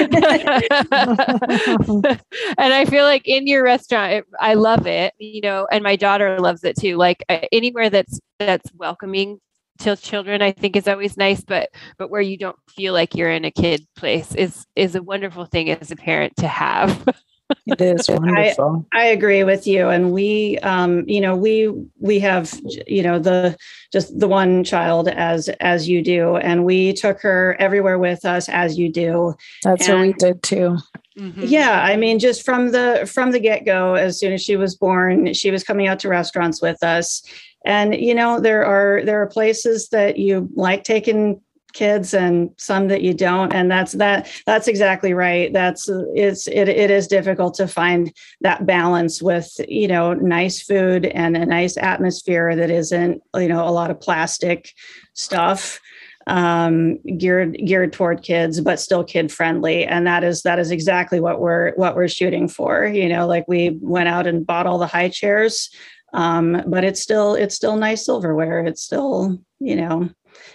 [2.57, 5.97] and I feel like in your restaurant, it, I love it, you know, and my
[5.97, 6.97] daughter loves it too.
[6.97, 9.41] Like uh, anywhere that's that's welcoming
[9.81, 13.31] to children, I think is always nice, but but where you don't feel like you're
[13.31, 17.05] in a kid place is is a wonderful thing as a parent to have.
[17.67, 18.87] it is wonderful.
[18.93, 19.89] I, I, agree with you.
[19.89, 23.57] And we, um, you know, we we have, you know, the
[23.93, 28.49] just the one child as as you do, and we took her everywhere with us
[28.49, 29.35] as you do.
[29.63, 30.79] That's and, what we did too.
[31.19, 31.45] Mm-hmm.
[31.45, 34.75] Yeah, I mean, just from the from the get go, as soon as she was
[34.75, 37.23] born, she was coming out to restaurants with us.
[37.65, 41.41] And you know, there are there are places that you like taking
[41.73, 43.53] kids and some that you don't.
[43.53, 45.53] And that's that that's exactly right.
[45.53, 51.07] That's it's it, it is difficult to find that balance with you know nice food
[51.07, 54.73] and a nice atmosphere that isn't you know a lot of plastic
[55.15, 55.81] stuff
[56.29, 59.85] um geared geared toward kids but still kid friendly.
[59.85, 62.87] And that is that is exactly what we're what we're shooting for.
[62.87, 65.71] You know like we went out and bought all the high chairs
[66.15, 68.61] um but it's still it's still nice silverware.
[68.61, 70.11] It's still you know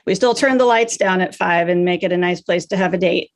[0.07, 2.77] we still turn the lights down at five and make it a nice place to
[2.77, 3.29] have a date.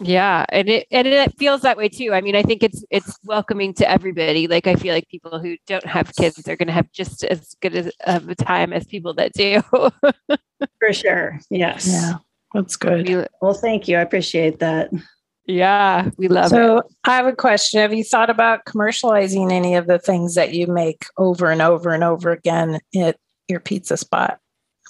[0.00, 2.12] Yeah, and it and it feels that way too.
[2.12, 4.48] I mean, I think it's it's welcoming to everybody.
[4.48, 7.54] Like I feel like people who don't have kids are going to have just as
[7.60, 9.62] good as, of a time as people that do.
[10.78, 11.38] For sure.
[11.50, 11.86] Yes.
[11.86, 12.14] Yeah,
[12.54, 13.28] that's good.
[13.40, 13.98] Well, thank you.
[13.98, 14.90] I appreciate that.
[15.46, 16.82] Yeah, we love so, it.
[16.82, 17.80] So, I have a question.
[17.80, 21.92] Have you thought about commercializing any of the things that you make over and over
[21.92, 23.16] and over again at
[23.48, 24.40] your pizza spot?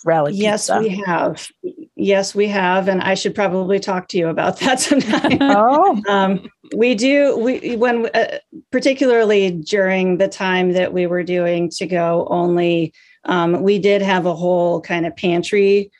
[0.04, 0.80] Rally yes, Pizza?
[0.80, 1.48] we have.
[1.96, 5.38] Yes, we have, and I should probably talk to you about that sometime.
[5.40, 7.38] Oh, um, we do.
[7.38, 8.38] We when uh,
[8.70, 12.92] particularly during the time that we were doing to go only,
[13.24, 15.90] um, we did have a whole kind of pantry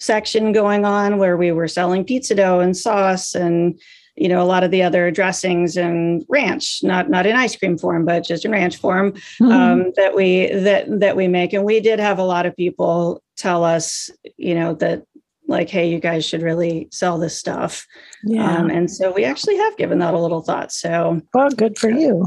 [0.00, 3.80] section going on where we were selling pizza dough and sauce and
[4.18, 7.78] you know a lot of the other dressings and ranch not not in ice cream
[7.78, 9.50] form but just in ranch form mm-hmm.
[9.50, 11.52] um, that we that that we make.
[11.52, 15.04] And we did have a lot of people tell us you know that
[15.46, 17.86] like hey you guys should really sell this stuff.
[18.24, 18.56] Yeah.
[18.56, 20.72] Um, and so we actually have given that a little thought.
[20.72, 22.26] So well good for you.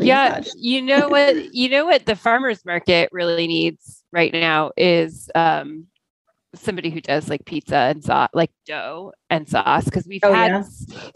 [0.00, 5.28] Yeah you know what you know what the farmers market really needs right now is
[5.34, 5.86] um
[6.54, 10.50] somebody who does like pizza and sauce, like dough and sauce, because we've oh, had
[10.50, 10.62] yeah.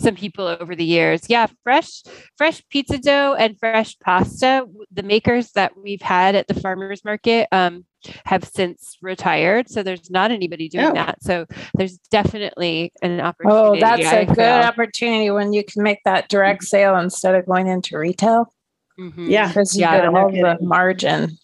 [0.01, 1.23] some people over the years.
[1.29, 2.03] Yeah, fresh,
[2.37, 4.66] fresh pizza dough and fresh pasta.
[4.92, 7.85] The makers that we've had at the farmers market um,
[8.27, 10.94] have since retired, so there's not anybody doing oh.
[10.94, 11.23] that.
[11.23, 13.79] So there's definitely an opportunity.
[13.79, 14.35] Oh, that's I a feel.
[14.35, 16.66] good opportunity when you can make that direct mm-hmm.
[16.66, 18.53] sale instead of going into retail.
[18.99, 19.29] Mm-hmm.
[19.29, 21.37] Yeah, because you yeah, get all the margin.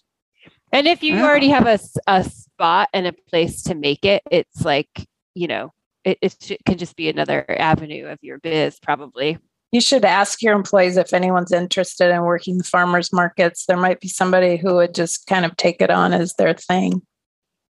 [0.72, 1.24] And if you oh.
[1.24, 2.24] already have a, a
[2.60, 5.72] spot and a place to make it, it's like, you know,
[6.04, 9.38] it, it can just be another avenue of your biz, probably.
[9.72, 13.64] You should ask your employees if anyone's interested in working the farmers markets.
[13.64, 17.00] There might be somebody who would just kind of take it on as their thing.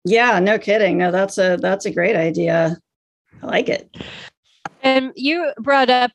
[0.04, 0.98] Yeah, no kidding.
[0.98, 2.76] No, that's a that's a great idea.
[3.40, 3.96] I like it.
[4.82, 6.10] And you brought up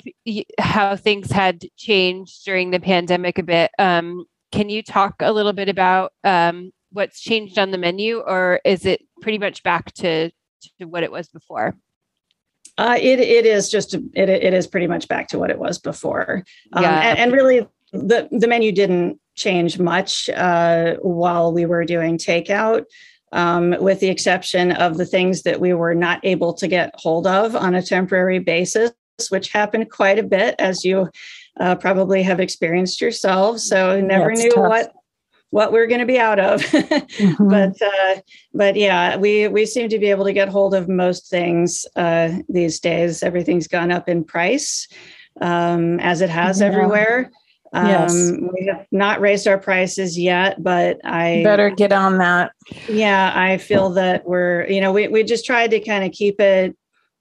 [0.60, 3.72] how things had changed during the pandemic a bit.
[3.80, 8.60] Um, can you talk a little bit about um, what's changed on the menu, or
[8.66, 10.32] is it pretty much back to,
[10.80, 11.78] to what it was before?
[12.78, 15.80] Uh, it it is just it it is pretty much back to what it was
[15.80, 17.10] before, um, yeah.
[17.10, 22.86] and, and, really the the menu didn't change much uh, while we were doing takeout,
[23.32, 27.26] um, with the exception of the things that we were not able to get hold
[27.26, 28.92] of on a temporary basis,
[29.30, 31.10] which happened quite a bit, as you
[31.60, 33.68] uh, probably have experienced yourselves.
[33.68, 34.70] So never knew tough.
[34.70, 34.94] what
[35.50, 36.62] what we're going to be out of.
[36.62, 37.50] mm-hmm.
[37.50, 38.22] But uh,
[38.54, 42.40] but yeah, we we seem to be able to get hold of most things uh,
[42.50, 43.24] these days.
[43.24, 44.88] Everything's gone up in price,
[45.42, 46.68] um, as it has yeah.
[46.68, 47.32] everywhere.
[47.74, 48.32] Um, yes.
[48.54, 52.54] We have not raised our prices yet, but I better get on that.
[52.88, 56.40] Yeah, I feel that we're, you know, we, we just tried to kind of keep
[56.40, 56.78] it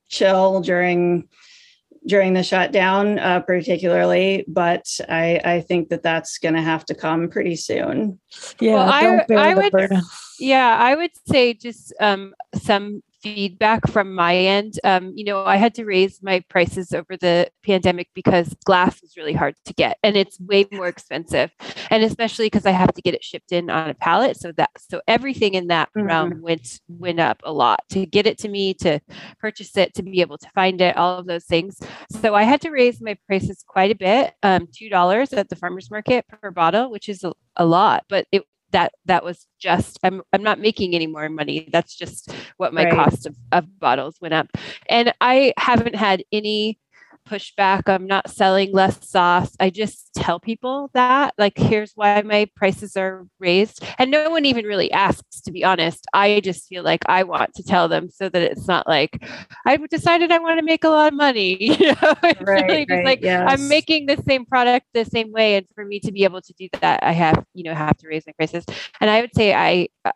[0.08, 1.28] chill during
[2.06, 4.44] during the shutdown, uh, particularly.
[4.48, 8.18] But I, I think that that's going to have to come pretty soon.
[8.60, 9.72] Yeah, well, I, I would.
[9.72, 10.02] Burden.
[10.38, 13.02] Yeah, I would say just um, some
[13.34, 14.78] feedback from my end.
[14.84, 19.16] Um, you know, I had to raise my prices over the pandemic because glass was
[19.16, 21.50] really hard to get and it's way more expensive.
[21.90, 24.36] And especially because I have to get it shipped in on a pallet.
[24.36, 26.06] So that so everything in that mm-hmm.
[26.06, 29.00] realm went went up a lot to get it to me, to
[29.40, 31.80] purchase it, to be able to find it, all of those things.
[32.10, 35.56] So I had to raise my prices quite a bit, um, two dollars at the
[35.56, 39.98] farmers market per bottle, which is a, a lot, but it that that was just
[40.02, 41.68] I'm I'm not making any more money.
[41.72, 42.94] That's just what my right.
[42.94, 44.48] cost of, of bottles went up.
[44.88, 46.78] And I haven't had any
[47.26, 47.88] push back.
[47.88, 49.54] I'm not selling less sauce.
[49.60, 53.84] I just tell people that, like, here's why my prices are raised.
[53.98, 56.06] And no one even really asks, to be honest.
[56.14, 59.22] I just feel like I want to tell them so that it's not like
[59.66, 61.56] I've decided I want to make a lot of money.
[61.86, 63.44] You know, it's Right, really just right, like yes.
[63.46, 65.56] I'm making the same product the same way.
[65.56, 68.08] And for me to be able to do that, I have, you know, have to
[68.08, 68.64] raise my prices.
[69.00, 70.12] And I would say I uh,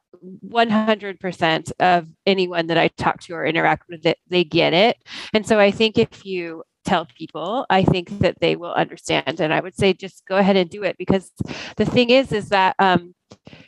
[0.48, 4.96] 100% of anyone that I talk to or interact with it, they get it.
[5.32, 9.40] And so I think if you tell people, I think that they will understand.
[9.40, 11.30] And I would say just go ahead and do it because
[11.76, 13.14] the thing is, is that, um,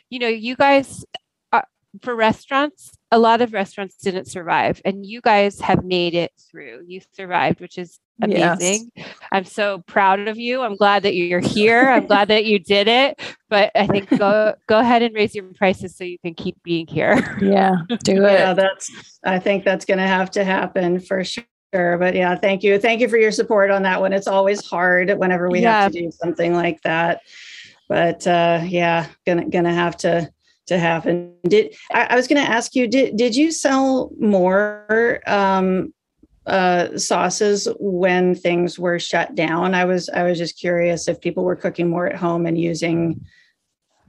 [0.09, 1.05] you know, you guys,
[1.53, 1.65] are,
[2.01, 6.83] for restaurants, a lot of restaurants didn't survive, and you guys have made it through.
[6.85, 8.59] You survived, which is Yes.
[8.59, 8.91] amazing.
[9.31, 10.61] I'm so proud of you.
[10.61, 11.89] I'm glad that you're here.
[11.89, 13.19] I'm glad that you did it.
[13.49, 16.87] But I think go go ahead and raise your prices so you can keep being
[16.87, 17.15] here.
[17.41, 18.33] Yeah, do it.
[18.33, 18.55] Yeah, it.
[18.55, 21.43] that's, I think that's going to have to happen for sure.
[21.73, 22.77] Sure, but yeah, thank you.
[22.77, 24.13] Thank you for your support on that one.
[24.13, 27.21] It's always hard whenever we have to do something like that.
[27.89, 30.29] But uh, yeah, gonna gonna have to
[30.67, 31.33] to happen.
[31.47, 35.93] Did I, I was gonna ask you, did did you sell more um
[36.45, 39.73] uh sauces when things were shut down?
[39.73, 43.25] I was I was just curious if people were cooking more at home and using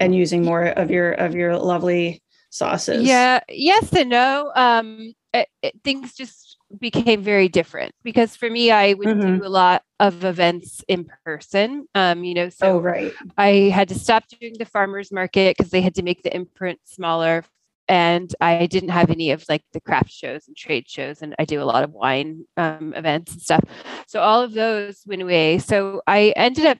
[0.00, 3.06] and using more of your of your lovely sauces.
[3.06, 4.52] Yeah, yes and no.
[4.54, 6.43] Um, it, it- things just
[6.80, 9.20] became very different because for me, I would Mhm.
[9.20, 11.86] do a lot of events in person.
[11.94, 13.12] Um, you know, so Oh, right.
[13.36, 16.80] I had to stop doing the farmers market because they had to make the imprint
[16.84, 17.44] smaller.
[17.88, 21.44] And I didn't have any of like the craft shows and trade shows, and I
[21.44, 23.62] do a lot of wine um, events and stuff.
[24.06, 25.58] So all of those went away.
[25.58, 26.78] So I ended up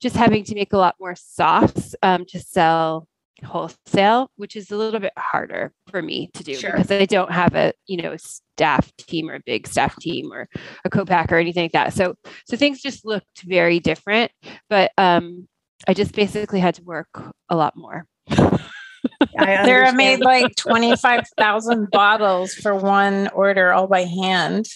[0.00, 3.06] just having to make a lot more sauce um, to sell
[3.44, 6.72] wholesale, which is a little bit harder for me to do Sure.
[6.72, 10.48] because I don't have a you know staff team or a big staff team or
[10.84, 11.92] a co-packer or anything like that.
[11.92, 12.14] So
[12.46, 14.30] so things just looked very different.
[14.68, 15.48] But um,
[15.88, 17.08] I just basically had to work
[17.48, 18.06] a lot more.
[18.30, 18.58] I
[19.64, 24.66] Sarah made like 25,000 bottles for one order all by hand.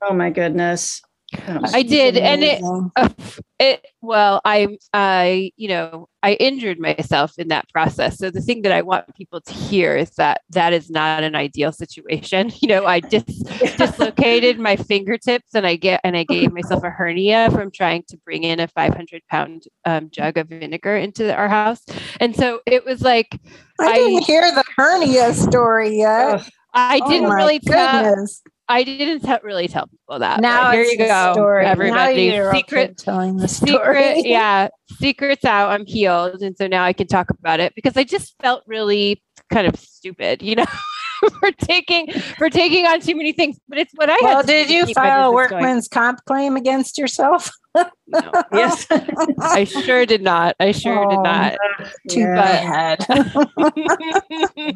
[0.00, 1.02] Oh my goodness.
[1.46, 2.62] I did, and it-
[2.94, 3.08] Uh,
[3.58, 8.18] it well, I I you know I injured myself in that process.
[8.18, 11.34] So the thing that I want people to hear is that that is not an
[11.34, 12.50] ideal situation.
[12.60, 13.24] You know, I dis-
[13.78, 18.16] dislocated my fingertips and I get and I gave myself a hernia from trying to
[18.18, 21.80] bring in a 500 pound um, jug of vinegar into our house.
[22.20, 23.38] And so it was like
[23.80, 26.42] I didn't hear the hernia story yet.
[26.74, 28.32] I Oh didn't really tell.
[28.68, 30.40] I didn't tell really tell people that.
[30.40, 31.66] Now here you go, story.
[31.66, 32.30] everybody.
[32.54, 33.72] Secret telling the story.
[33.72, 34.68] secret yeah
[35.00, 38.34] secrets out i'm healed and so now i can talk about it because i just
[38.42, 40.64] felt really kind of stupid you know
[41.40, 44.52] for taking for taking on too many things but it's what i Well, had to
[44.52, 45.62] did you file a business going.
[45.64, 47.50] workman's comp claim against yourself?
[48.08, 48.86] No, Yes.
[49.40, 51.56] i sure did not i sure did Oh, not
[52.08, 52.96] Too Yeah.
[52.98, 53.06] bad.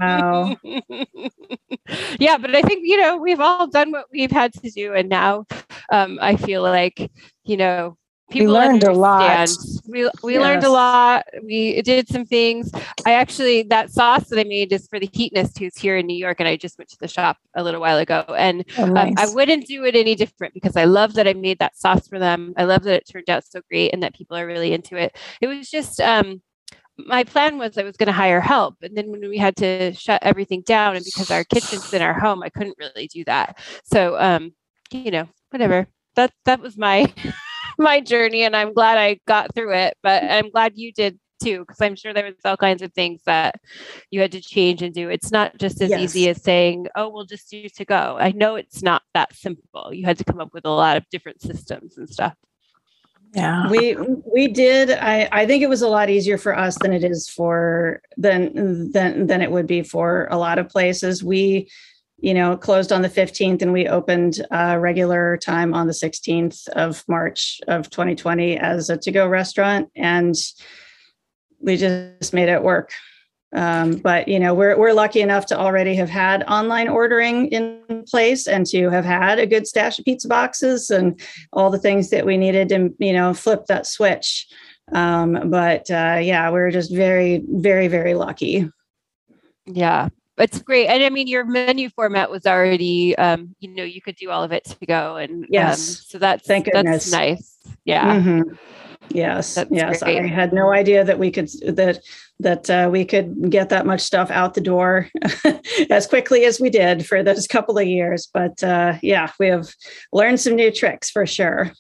[0.01, 0.57] Wow.
[2.19, 5.09] yeah but i think you know we've all done what we've had to do and
[5.09, 5.45] now
[5.93, 7.11] um, i feel like
[7.45, 7.97] you know
[8.31, 9.23] people learned a lot.
[9.31, 9.81] understand.
[9.89, 12.71] we we learned a lot we did some things
[13.07, 16.17] i actually that sauce that i made is for the Heatonist who's here in new
[16.17, 19.15] york and i just went to the shop a little while ago and Oh, um.
[19.17, 22.19] I wouldn't do it any different because I love that I made that sauce for
[22.19, 22.53] them.
[22.57, 25.17] I love that it turned out so great and that people are really into it.
[25.41, 26.43] It was just um,
[26.99, 29.93] my plan was I was going to hire help, and then when we had to
[29.95, 33.59] shut everything down, and because our kitchen's in our home, I couldn't really do that.
[33.85, 34.53] So um,
[34.91, 35.87] you know, whatever.
[36.17, 37.13] That that was my
[37.79, 39.97] my journey, and I'm glad I got through it.
[40.03, 43.21] But I'm glad you did too, because I'm sure there was all kinds of things
[43.27, 43.61] that
[44.11, 45.11] you had to change and do.
[45.11, 48.57] It's not just as easy as saying, "Oh, we'll just do to go." I know
[48.57, 49.93] it's not that simple.
[49.93, 52.35] You had to come up with a lot of different systems and stuff.
[53.35, 53.69] yeah.
[53.69, 53.97] we
[54.35, 57.29] we did i i think it was a lot easier for us than it is
[57.29, 61.69] for than than than it would be for a lot of places we
[62.19, 66.69] you know closed on the 15th and we opened uh, regular time on the 16th
[66.69, 70.35] of march of 2020 as a to-go restaurant and
[71.61, 72.93] we just made it work.
[73.55, 78.05] Um, but you know we're, we're lucky enough to already have had online ordering in
[78.09, 81.21] place and to have had a good stash of pizza boxes and
[81.53, 84.47] all the things that we needed to you know flip that switch.
[84.93, 88.69] Um, but uh, yeah we're just very very very lucky.
[89.65, 90.09] Yeah,
[90.39, 90.87] it's great.
[90.89, 94.43] And I mean, your menu format was already, um, you know, you could do all
[94.45, 96.05] of it to go, and um, Yes.
[96.07, 97.11] so that's Thank goodness.
[97.11, 97.57] that's nice.
[97.85, 98.59] Yeah, Mhm.
[99.11, 102.01] yes That's yes i had no idea that we could that
[102.41, 105.09] that uh, we could get that much stuff out the door
[105.91, 109.69] as quickly as we did for those couple of years but uh, yeah we have
[110.13, 111.71] learned some new tricks for sure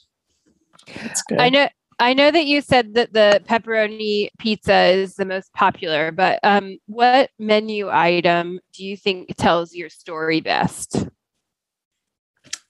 [1.02, 1.40] That's good.
[1.40, 1.68] I know.
[1.99, 6.76] I know that you said that the pepperoni pizza is the most popular, but um,
[6.86, 11.07] what menu item do you think tells your story best?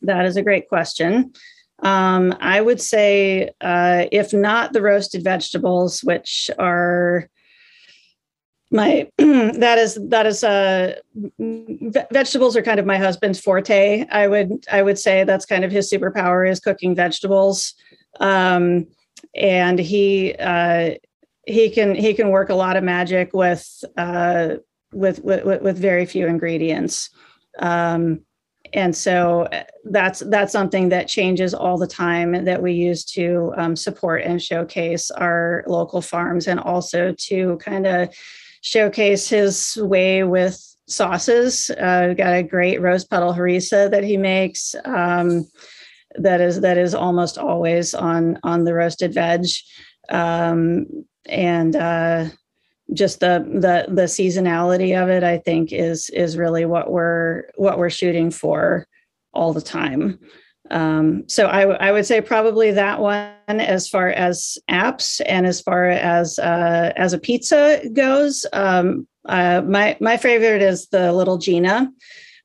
[0.02, 1.32] That is a great question.
[1.82, 7.28] Um, I would say, uh, if not the roasted vegetables, which are
[8.70, 10.94] my that is that is uh
[12.10, 15.70] vegetables are kind of my husband's forte i would i would say that's kind of
[15.70, 17.74] his superpower is cooking vegetables
[18.18, 18.84] um
[19.36, 20.94] and he uh
[21.46, 24.56] he can he can work a lot of magic with uh
[24.92, 27.10] with with with very few ingredients
[27.58, 28.20] um
[28.72, 33.52] and so uh, that's that's something that changes all the time that we use to
[33.56, 38.14] um, support and showcase our local farms and also to kind of
[38.60, 41.70] showcase his way with sauces.
[41.70, 44.74] Uh, got a great rose petal harissa that he makes.
[44.84, 45.46] Um,
[46.18, 49.46] that is that is almost always on on the roasted veg,
[50.08, 50.86] um,
[51.26, 52.26] and uh,
[52.92, 55.24] just the the the seasonality of it.
[55.24, 58.86] I think is is really what we're what we're shooting for
[59.32, 60.18] all the time.
[60.70, 65.46] Um, so I, w- I would say probably that one as far as apps and
[65.46, 68.46] as far as uh, as a pizza goes.
[68.52, 71.92] Um, uh, my my favorite is the little Gina,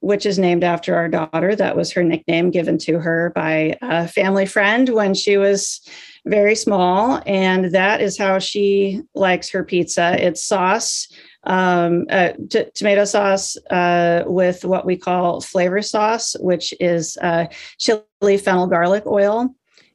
[0.02, 1.56] which is named after our daughter.
[1.56, 5.82] That was her nickname given to her by a family friend when she was
[6.26, 10.16] very small, and that is how she likes her pizza.
[10.24, 11.08] It's sauce
[11.44, 17.46] um, uh, t- tomato sauce uh, with what we call flavor sauce, which is uh,
[17.80, 19.54] chili, fennel, garlic oil,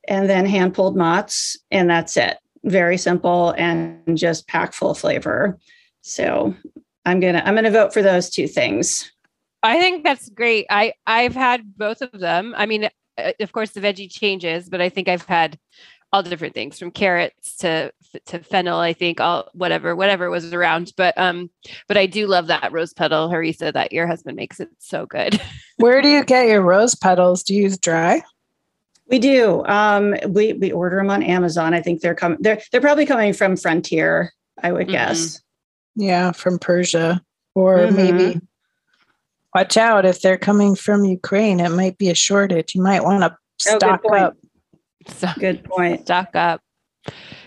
[0.08, 2.38] and then hand pulled mozz, and that's it.
[2.64, 5.58] Very simple and just packed full of flavor.
[6.02, 6.54] So
[7.04, 9.12] I'm gonna I'm gonna vote for those two things.
[9.66, 10.66] I think that's great.
[10.70, 12.54] I I've had both of them.
[12.56, 12.88] I mean,
[13.18, 15.58] uh, of course, the veggie changes, but I think I've had
[16.12, 17.92] all different things from carrots to
[18.24, 21.50] to fennel i think all whatever whatever was around but um
[21.88, 25.38] but i do love that rose petal harissa that your husband makes it so good
[25.78, 28.22] where do you get your rose petals do you use dry
[29.08, 32.80] we do um we we order them on amazon i think they're coming they're they're
[32.80, 34.92] probably coming from frontier i would mm-hmm.
[34.92, 35.42] guess
[35.96, 37.20] yeah from persia
[37.54, 37.96] or mm-hmm.
[37.96, 38.40] maybe
[39.56, 43.22] watch out if they're coming from ukraine it might be a shortage you might want
[43.22, 44.36] to oh, stock oh, up
[45.08, 46.02] so, good point.
[46.02, 46.60] Stock up.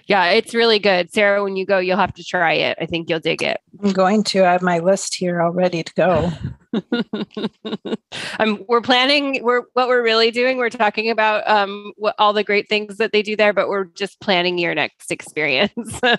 [0.10, 1.14] Yeah, it's really good.
[1.14, 2.80] Sarah, when you go, you'll have to try it.
[2.82, 3.62] I think you'll dig it.
[3.84, 4.43] I'm going to.
[4.43, 6.32] I have my list here all ready to go.
[8.39, 9.43] um, we're planning.
[9.43, 10.57] We're what we're really doing.
[10.57, 13.86] We're talking about um, what, all the great things that they do there, but we're
[13.86, 15.99] just planning your next experience.
[16.03, 16.18] I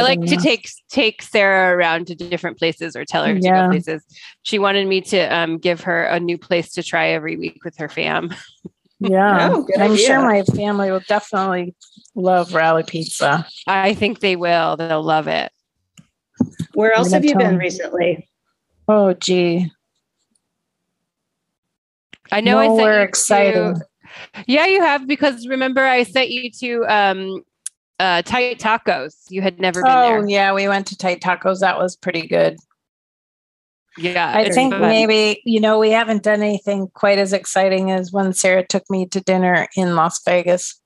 [0.00, 3.66] like to take take Sarah around to different places or tell her to yeah.
[3.66, 4.02] go places.
[4.44, 7.76] She wanted me to um, give her a new place to try every week with
[7.76, 8.34] her fam.
[9.02, 10.06] Yeah, oh, I'm idea.
[10.06, 11.74] sure my family will definitely
[12.14, 13.46] love Rally Pizza.
[13.66, 14.76] I think they will.
[14.76, 15.50] They'll love it.
[16.74, 18.28] Where else have you been recently?
[18.86, 19.70] Oh, gee.
[22.30, 23.74] I know I sent exciting.
[23.74, 23.86] To,
[24.46, 27.42] yeah, you have because remember I sent you to um
[27.98, 29.14] uh tight tacos.
[29.28, 30.28] You had never been oh, there.
[30.28, 31.60] yeah, we went to tight tacos.
[31.60, 32.58] That was pretty good.
[33.98, 34.32] Yeah.
[34.34, 34.82] I think fun.
[34.82, 39.06] maybe, you know, we haven't done anything quite as exciting as when Sarah took me
[39.06, 40.80] to dinner in Las Vegas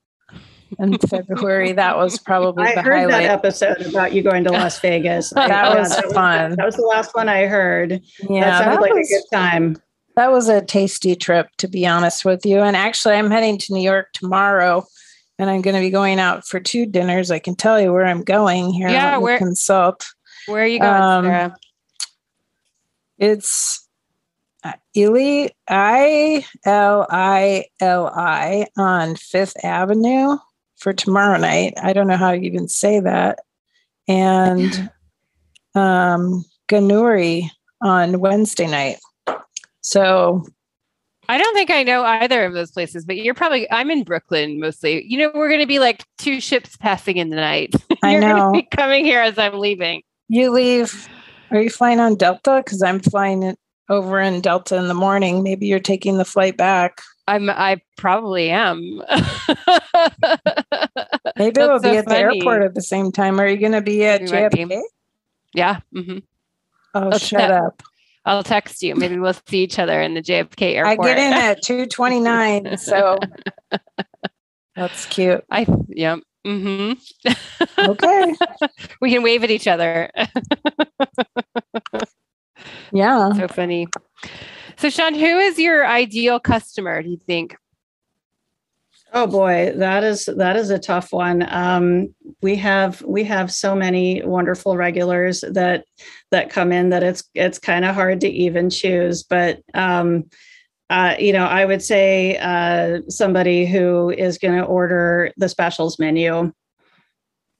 [0.77, 1.71] in February.
[1.71, 3.23] That was probably I the heard highlight.
[3.23, 5.29] that episode about you going to Las Vegas.
[5.31, 6.55] that yeah, was that fun.
[6.55, 8.01] That was the last one I heard.
[8.29, 9.77] Yeah, that sounded that like was, a good time.
[10.15, 12.59] That was a tasty trip, to be honest with you.
[12.59, 14.83] And actually, I'm heading to New York tomorrow,
[15.37, 17.29] and I'm going to be going out for two dinners.
[17.29, 18.89] I can tell you where I'm going here.
[18.89, 20.07] Yeah, where consult.
[20.47, 21.55] Where are you going, um, Sarah?
[23.17, 23.87] It's
[24.63, 30.37] uh, Ili I L I L I on Fifth Avenue
[30.77, 31.73] for tomorrow night.
[31.81, 33.39] I don't know how you even say that.
[34.07, 34.91] And
[35.75, 37.49] um, Gaonnuri
[37.81, 38.97] on Wednesday night.
[39.81, 40.45] So
[41.29, 44.59] I don't think I know either of those places, but you're probably I'm in Brooklyn
[44.59, 45.05] mostly.
[45.05, 47.73] You know, we're gonna be like two ships passing in the night.
[48.03, 48.61] I know.
[48.71, 50.03] coming here as I'm leaving.
[50.29, 51.07] You leave.
[51.51, 52.61] Are you flying on Delta?
[52.63, 53.55] Because I'm flying
[53.89, 55.43] over in Delta in the morning.
[55.43, 57.01] Maybe you're taking the flight back.
[57.27, 58.79] I'm I probably am.
[61.37, 62.15] Maybe we'll so be at funny.
[62.15, 63.39] the airport at the same time.
[63.39, 64.81] Are you going to be at we JFK?
[65.53, 65.79] Yeah.
[65.93, 66.19] Mm-hmm.
[66.93, 67.83] Oh, I'll shut te- up.
[68.25, 68.95] I'll text you.
[68.95, 70.99] Maybe we'll see each other in the JFK airport.
[70.99, 72.77] I get in at 229.
[72.77, 73.17] so
[74.75, 75.43] that's cute.
[75.49, 76.17] I, yeah.
[76.47, 76.93] Mm-hmm.
[77.89, 78.33] okay.
[79.01, 80.09] we can wave at each other.
[82.93, 83.33] yeah.
[83.33, 83.87] So funny.
[84.77, 87.57] So, Sean, who is your ideal customer, do you think?
[89.13, 91.45] Oh boy, that is that is a tough one.
[91.49, 95.85] Um, we have we have so many wonderful regulars that
[96.31, 99.23] that come in that it's it's kind of hard to even choose.
[99.23, 100.25] But um,
[100.89, 105.99] uh, you know, I would say uh, somebody who is going to order the specials
[105.99, 106.53] menu.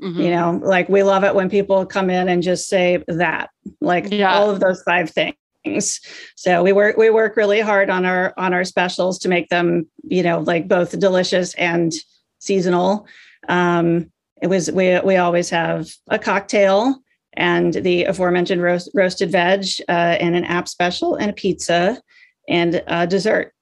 [0.02, 0.22] Mm-hmm.
[0.22, 3.50] You know, like we love it when people come in and just say that,
[3.82, 4.32] like yeah.
[4.32, 6.00] all of those five things.
[6.36, 9.88] So we work we work really hard on our on our specials to make them,
[10.04, 11.92] you know, like both delicious and
[12.40, 13.08] seasonal.
[13.50, 17.00] Um, it was we we always have a cocktail
[17.34, 22.02] and the aforementioned roast, roasted veg uh, and an app special and a pizza
[22.48, 23.54] and a dessert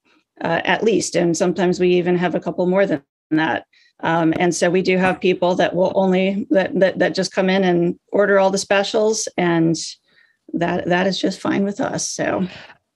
[0.41, 1.15] uh, at least.
[1.15, 3.65] And sometimes we even have a couple more than that.
[4.01, 7.49] Um, and so we do have people that will only that, that that just come
[7.49, 9.75] in and order all the specials and
[10.53, 12.07] that that is just fine with us.
[12.07, 12.47] So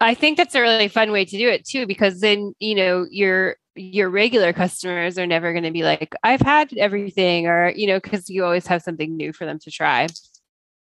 [0.02, 3.06] I think that's a really fun way to do it too, because then you know
[3.10, 7.88] your your regular customers are never going to be like, I've had everything, or you
[7.88, 10.08] know, because you always have something new for them to try.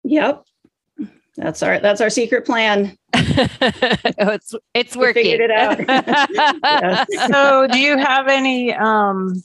[0.03, 0.43] Yep.
[1.39, 2.97] That's our that's our secret plan.
[3.15, 5.23] oh, it's it's working.
[5.23, 5.79] We figured it out.
[6.63, 7.07] yes.
[7.31, 9.41] So, do you have any um,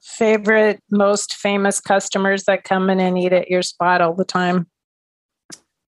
[0.00, 4.66] favorite, most famous customers that come in and eat at your spot all the time?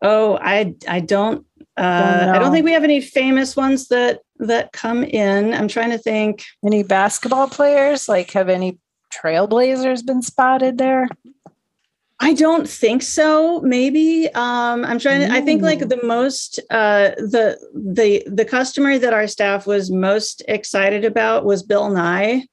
[0.01, 1.45] Oh, I I don't
[1.77, 5.53] uh, don't I don't think we have any famous ones that that come in.
[5.53, 6.43] I'm trying to think.
[6.65, 8.09] Any basketball players?
[8.09, 8.77] Like, have any
[9.13, 11.07] Trailblazers been spotted there?
[12.19, 13.59] I don't think so.
[13.61, 15.33] Maybe um, I'm trying to.
[15.33, 20.41] I think like the most uh, the the the customer that our staff was most
[20.47, 22.45] excited about was Bill Nye.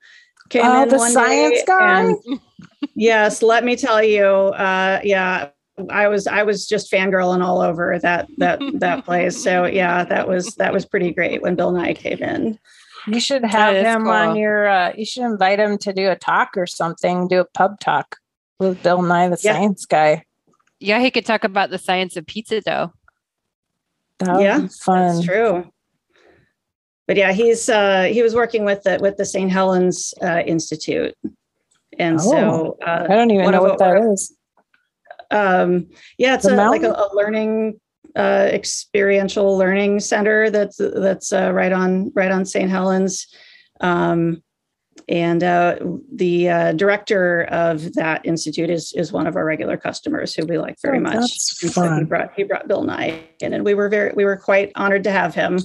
[0.48, 2.14] Came in the science guy.
[2.94, 4.24] yes, let me tell you.
[4.24, 5.50] Uh, yeah,
[5.88, 9.40] I was I was just fangirling all over that that that place.
[9.40, 12.58] So yeah, that was that was pretty great when Bill Nye came in.
[13.06, 14.12] You should have him cool.
[14.12, 14.66] on your.
[14.66, 17.28] Uh, you should invite him to do a talk or something.
[17.28, 18.16] Do a pub talk
[18.61, 19.54] with Bill Nye, the yeah.
[19.54, 20.24] science guy.
[20.78, 22.92] Yeah, he could talk about the science of pizza dough.
[24.18, 25.16] That yeah, fun.
[25.16, 25.70] That's true.
[27.08, 29.50] But yeah, he's uh, he was working with the with the St.
[29.50, 31.14] Helens uh, Institute,
[31.98, 34.36] and oh, so uh, I don't even know what that is
[35.30, 35.88] um,
[36.18, 37.80] yeah, it's a, like a, a, learning
[38.16, 42.70] uh, experiential learning center that's that's uh, right on right on St.
[42.70, 43.26] Helens.
[43.80, 44.42] Um,
[45.11, 45.76] and uh,
[46.12, 50.56] the uh, director of that institute is is one of our regular customers who we
[50.56, 51.32] like very oh, much.
[51.32, 54.70] So he brought he brought Bill Nye in, and we were very we were quite
[54.76, 55.58] honored to have him.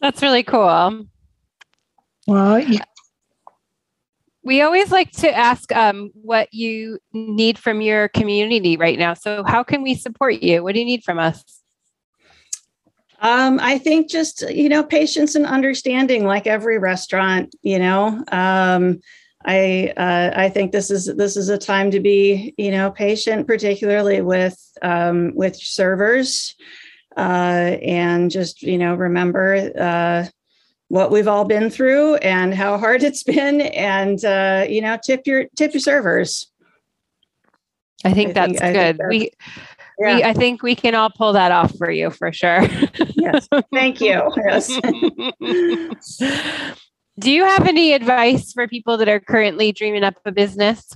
[0.00, 1.06] That's really cool.
[2.26, 2.84] Well, yeah.
[4.42, 9.14] we always like to ask um, what you need from your community right now.
[9.14, 10.64] So, how can we support you?
[10.64, 11.59] What do you need from us?
[13.20, 17.54] Um, I think just you know patience and understanding, like every restaurant.
[17.62, 19.00] You know, um,
[19.44, 23.46] I uh, I think this is this is a time to be you know patient,
[23.46, 26.54] particularly with um, with servers,
[27.16, 30.26] uh, and just you know remember uh,
[30.90, 35.26] what we've all been through and how hard it's been and uh, you know tip
[35.26, 36.50] your tip your servers
[38.04, 39.30] i think I that's think, good think we
[40.00, 40.16] yeah.
[40.16, 42.66] we i think we can all pull that off for you for sure.
[43.16, 43.48] Yes.
[43.72, 44.22] Thank you.
[44.46, 44.68] Yes.
[47.18, 50.90] Do you have any advice for people that are currently dreaming up a business?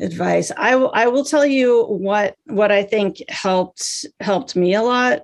[0.00, 0.52] Advice.
[0.56, 5.22] I will i will tell you what what i think helped helped me a lot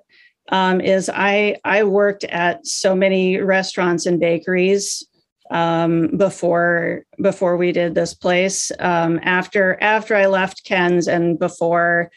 [0.51, 5.07] um, is I I worked at so many restaurants and bakeries
[5.55, 8.72] um, before before we did this place.
[8.80, 12.11] Um, after after I left Ken's and before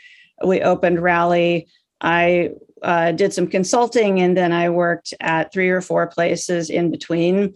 [0.43, 1.67] we opened Rally,
[2.01, 2.49] I
[2.81, 7.53] uh, did some consulting and then I worked at three or four places in between.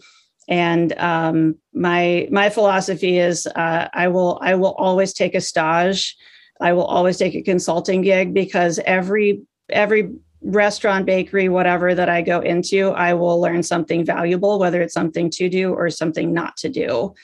[0.48, 6.16] And um, my my philosophy is uh, I will I will always take a stage.
[6.60, 10.12] I will always take a consulting gig because every every
[10.42, 15.30] restaurant, bakery, whatever that I go into, I will learn something valuable, whether it's something
[15.30, 17.14] to do or something not to do.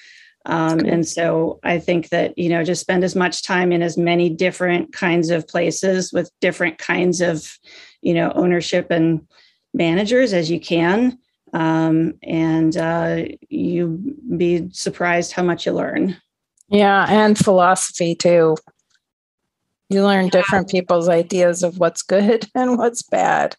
[0.46, 3.98] Um, and so I think that, you know, just spend as much time in as
[3.98, 7.58] many different kinds of places with different kinds of,
[8.00, 9.26] you know, ownership and
[9.74, 11.18] managers as you can.
[11.52, 16.16] Um, and uh, you be surprised how much you learn.
[16.70, 18.56] Yeah, and philosophy too.
[19.90, 23.56] You learn different people's ideas of what's good and what's bad.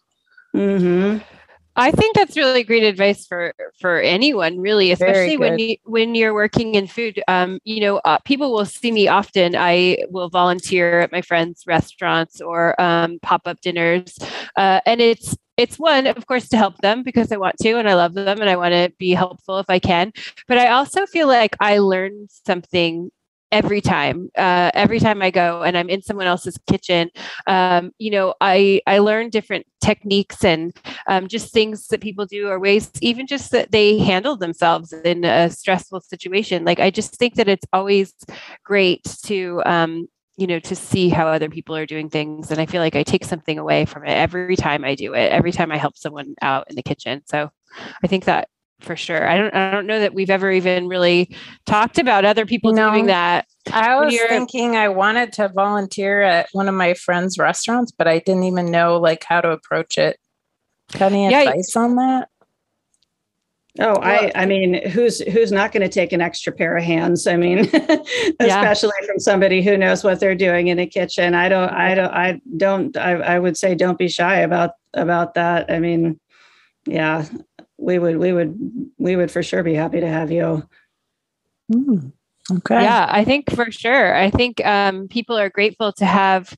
[0.54, 1.18] Mm-hmm.
[1.76, 6.34] I think that's really great advice for for anyone, really, especially when you when you're
[6.34, 7.22] working in food.
[7.28, 9.54] Um, you know, uh, people will see me often.
[9.56, 14.18] I will volunteer at my friends' restaurants or um, pop up dinners,
[14.56, 17.88] uh, and it's it's one, of course, to help them because I want to and
[17.88, 20.12] I love them and I want to be helpful if I can.
[20.48, 23.10] But I also feel like I learn something
[23.52, 27.10] every time uh, every time i go and i'm in someone else's kitchen
[27.46, 30.76] um, you know i i learn different techniques and
[31.08, 35.24] um, just things that people do or ways even just that they handle themselves in
[35.24, 36.64] a stressful situation.
[36.64, 38.14] Like i just think that it's always
[38.64, 42.64] great to um, you know to see how other people are doing things and i
[42.64, 45.70] feel like i take something away from it every time i do it every time
[45.70, 47.22] i help someone out in the kitchen.
[47.26, 47.50] So
[48.02, 48.48] i think that
[48.80, 49.28] for sure.
[49.28, 52.90] I don't I don't know that we've ever even really talked about other people no,
[52.90, 53.46] doing that.
[53.72, 58.18] I was thinking I wanted to volunteer at one of my friends' restaurants, but I
[58.18, 60.18] didn't even know like how to approach it.
[60.98, 62.28] Got any yeah, advice on that?
[63.78, 67.26] Oh, I I mean, who's who's not going to take an extra pair of hands?
[67.26, 67.58] I mean,
[68.40, 69.06] especially yeah.
[69.06, 71.34] from somebody who knows what they're doing in a kitchen.
[71.34, 75.34] I don't I don't I don't I, I would say don't be shy about about
[75.34, 75.70] that.
[75.70, 76.18] I mean,
[76.86, 77.26] yeah,
[77.80, 78.58] we would we would
[78.98, 80.68] we would for sure be happy to have you.
[81.72, 82.12] Mm,
[82.52, 82.82] okay.
[82.82, 84.14] Yeah, I think for sure.
[84.14, 86.54] I think um, people are grateful to have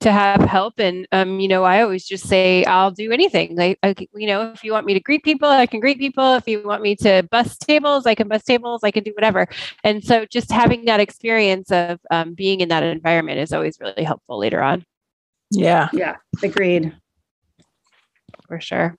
[0.00, 3.56] to have help and um, you know i always just say i'll do anything.
[3.56, 6.36] Like I, you know if you want me to greet people i can greet people.
[6.36, 8.84] If you want me to bus tables i can bus tables.
[8.84, 9.48] I can do whatever.
[9.82, 14.04] And so just having that experience of um, being in that environment is always really
[14.04, 14.84] helpful later on.
[15.50, 15.88] Yeah.
[15.92, 16.94] Yeah agreed
[18.48, 18.96] for sure.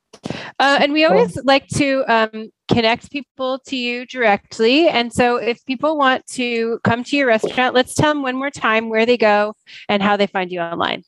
[0.59, 1.43] Uh, and we always cool.
[1.45, 4.87] like to um, connect people to you directly.
[4.87, 8.51] And so if people want to come to your restaurant, let's tell them one more
[8.51, 9.53] time where they go
[9.89, 11.03] and how they find you online.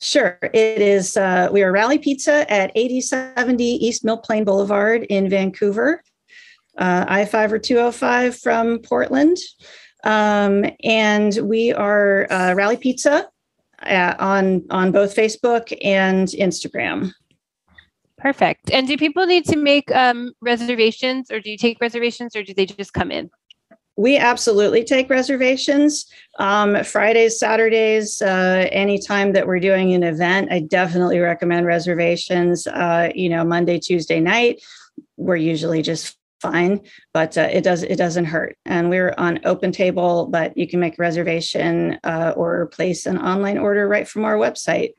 [0.00, 0.38] Sure.
[0.42, 6.02] It is, uh, we are Rally Pizza at 8070 East Mill Plain Boulevard in Vancouver,
[6.76, 9.36] uh, I 5 or 205 from Portland.
[10.02, 13.28] Um, and we are uh, Rally Pizza
[13.82, 17.12] uh, on, on both Facebook and Instagram.
[18.24, 18.70] Perfect.
[18.70, 22.54] And do people need to make um, reservations or do you take reservations or do
[22.54, 23.30] they just come in?
[23.96, 26.06] We absolutely take reservations.
[26.38, 32.66] Um, Fridays, Saturdays, uh, anytime that we're doing an event, I definitely recommend reservations.
[32.66, 34.62] Uh, you know, Monday, Tuesday night,
[35.18, 36.80] we're usually just fine,
[37.12, 38.56] but uh, it does it doesn't hurt.
[38.64, 43.18] And we're on Open Table, but you can make a reservation uh, or place an
[43.18, 44.92] online order right from our website.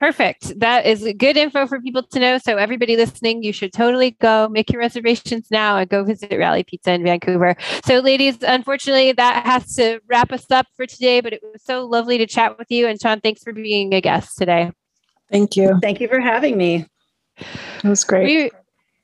[0.00, 0.58] Perfect.
[0.58, 2.38] That is good info for people to know.
[2.38, 6.64] So, everybody listening, you should totally go make your reservations now and go visit Rally
[6.64, 7.54] Pizza in Vancouver.
[7.84, 11.84] So, ladies, unfortunately, that has to wrap us up for today, but it was so
[11.84, 12.86] lovely to chat with you.
[12.86, 14.72] And, Sean, thanks for being a guest today.
[15.30, 15.78] Thank you.
[15.82, 16.86] Thank you for having me.
[17.36, 18.24] It was great.
[18.24, 18.50] We,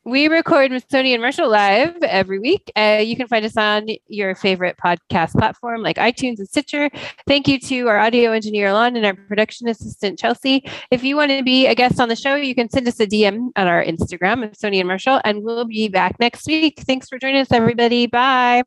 [0.06, 2.70] we record Masoni and Marshall live every week.
[2.76, 6.88] Uh, you can find us on your favorite podcast platform like iTunes and Stitcher.
[7.26, 10.64] Thank you to our audio engineer, Lon, and our production assistant, Chelsea.
[10.92, 13.06] If you want to be a guest on the show, you can send us a
[13.06, 16.80] DM on our Instagram, Masoni and Marshall, and we'll be back next week.
[16.82, 18.06] Thanks for joining us, everybody.
[18.06, 18.62] Bye.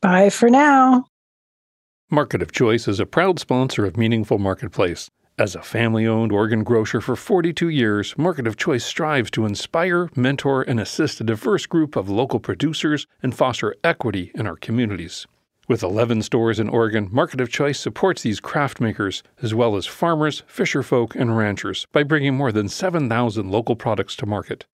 [0.00, 1.06] Bye for now.
[2.08, 5.10] Market of Choice is a proud sponsor of Meaningful Marketplace.
[5.38, 10.10] As a family owned Oregon grocer for 42 years, Market of Choice strives to inspire,
[10.14, 15.26] mentor, and assist a diverse group of local producers and foster equity in our communities.
[15.68, 19.86] With 11 stores in Oregon, Market of Choice supports these craft makers, as well as
[19.86, 24.66] farmers, fisherfolk, and ranchers, by bringing more than 7,000 local products to market.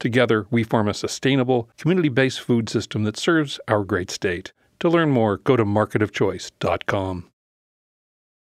[0.00, 4.52] Together, we form a sustainable, community based food system that serves our great state.
[4.80, 7.31] To learn more, go to marketofchoice.com.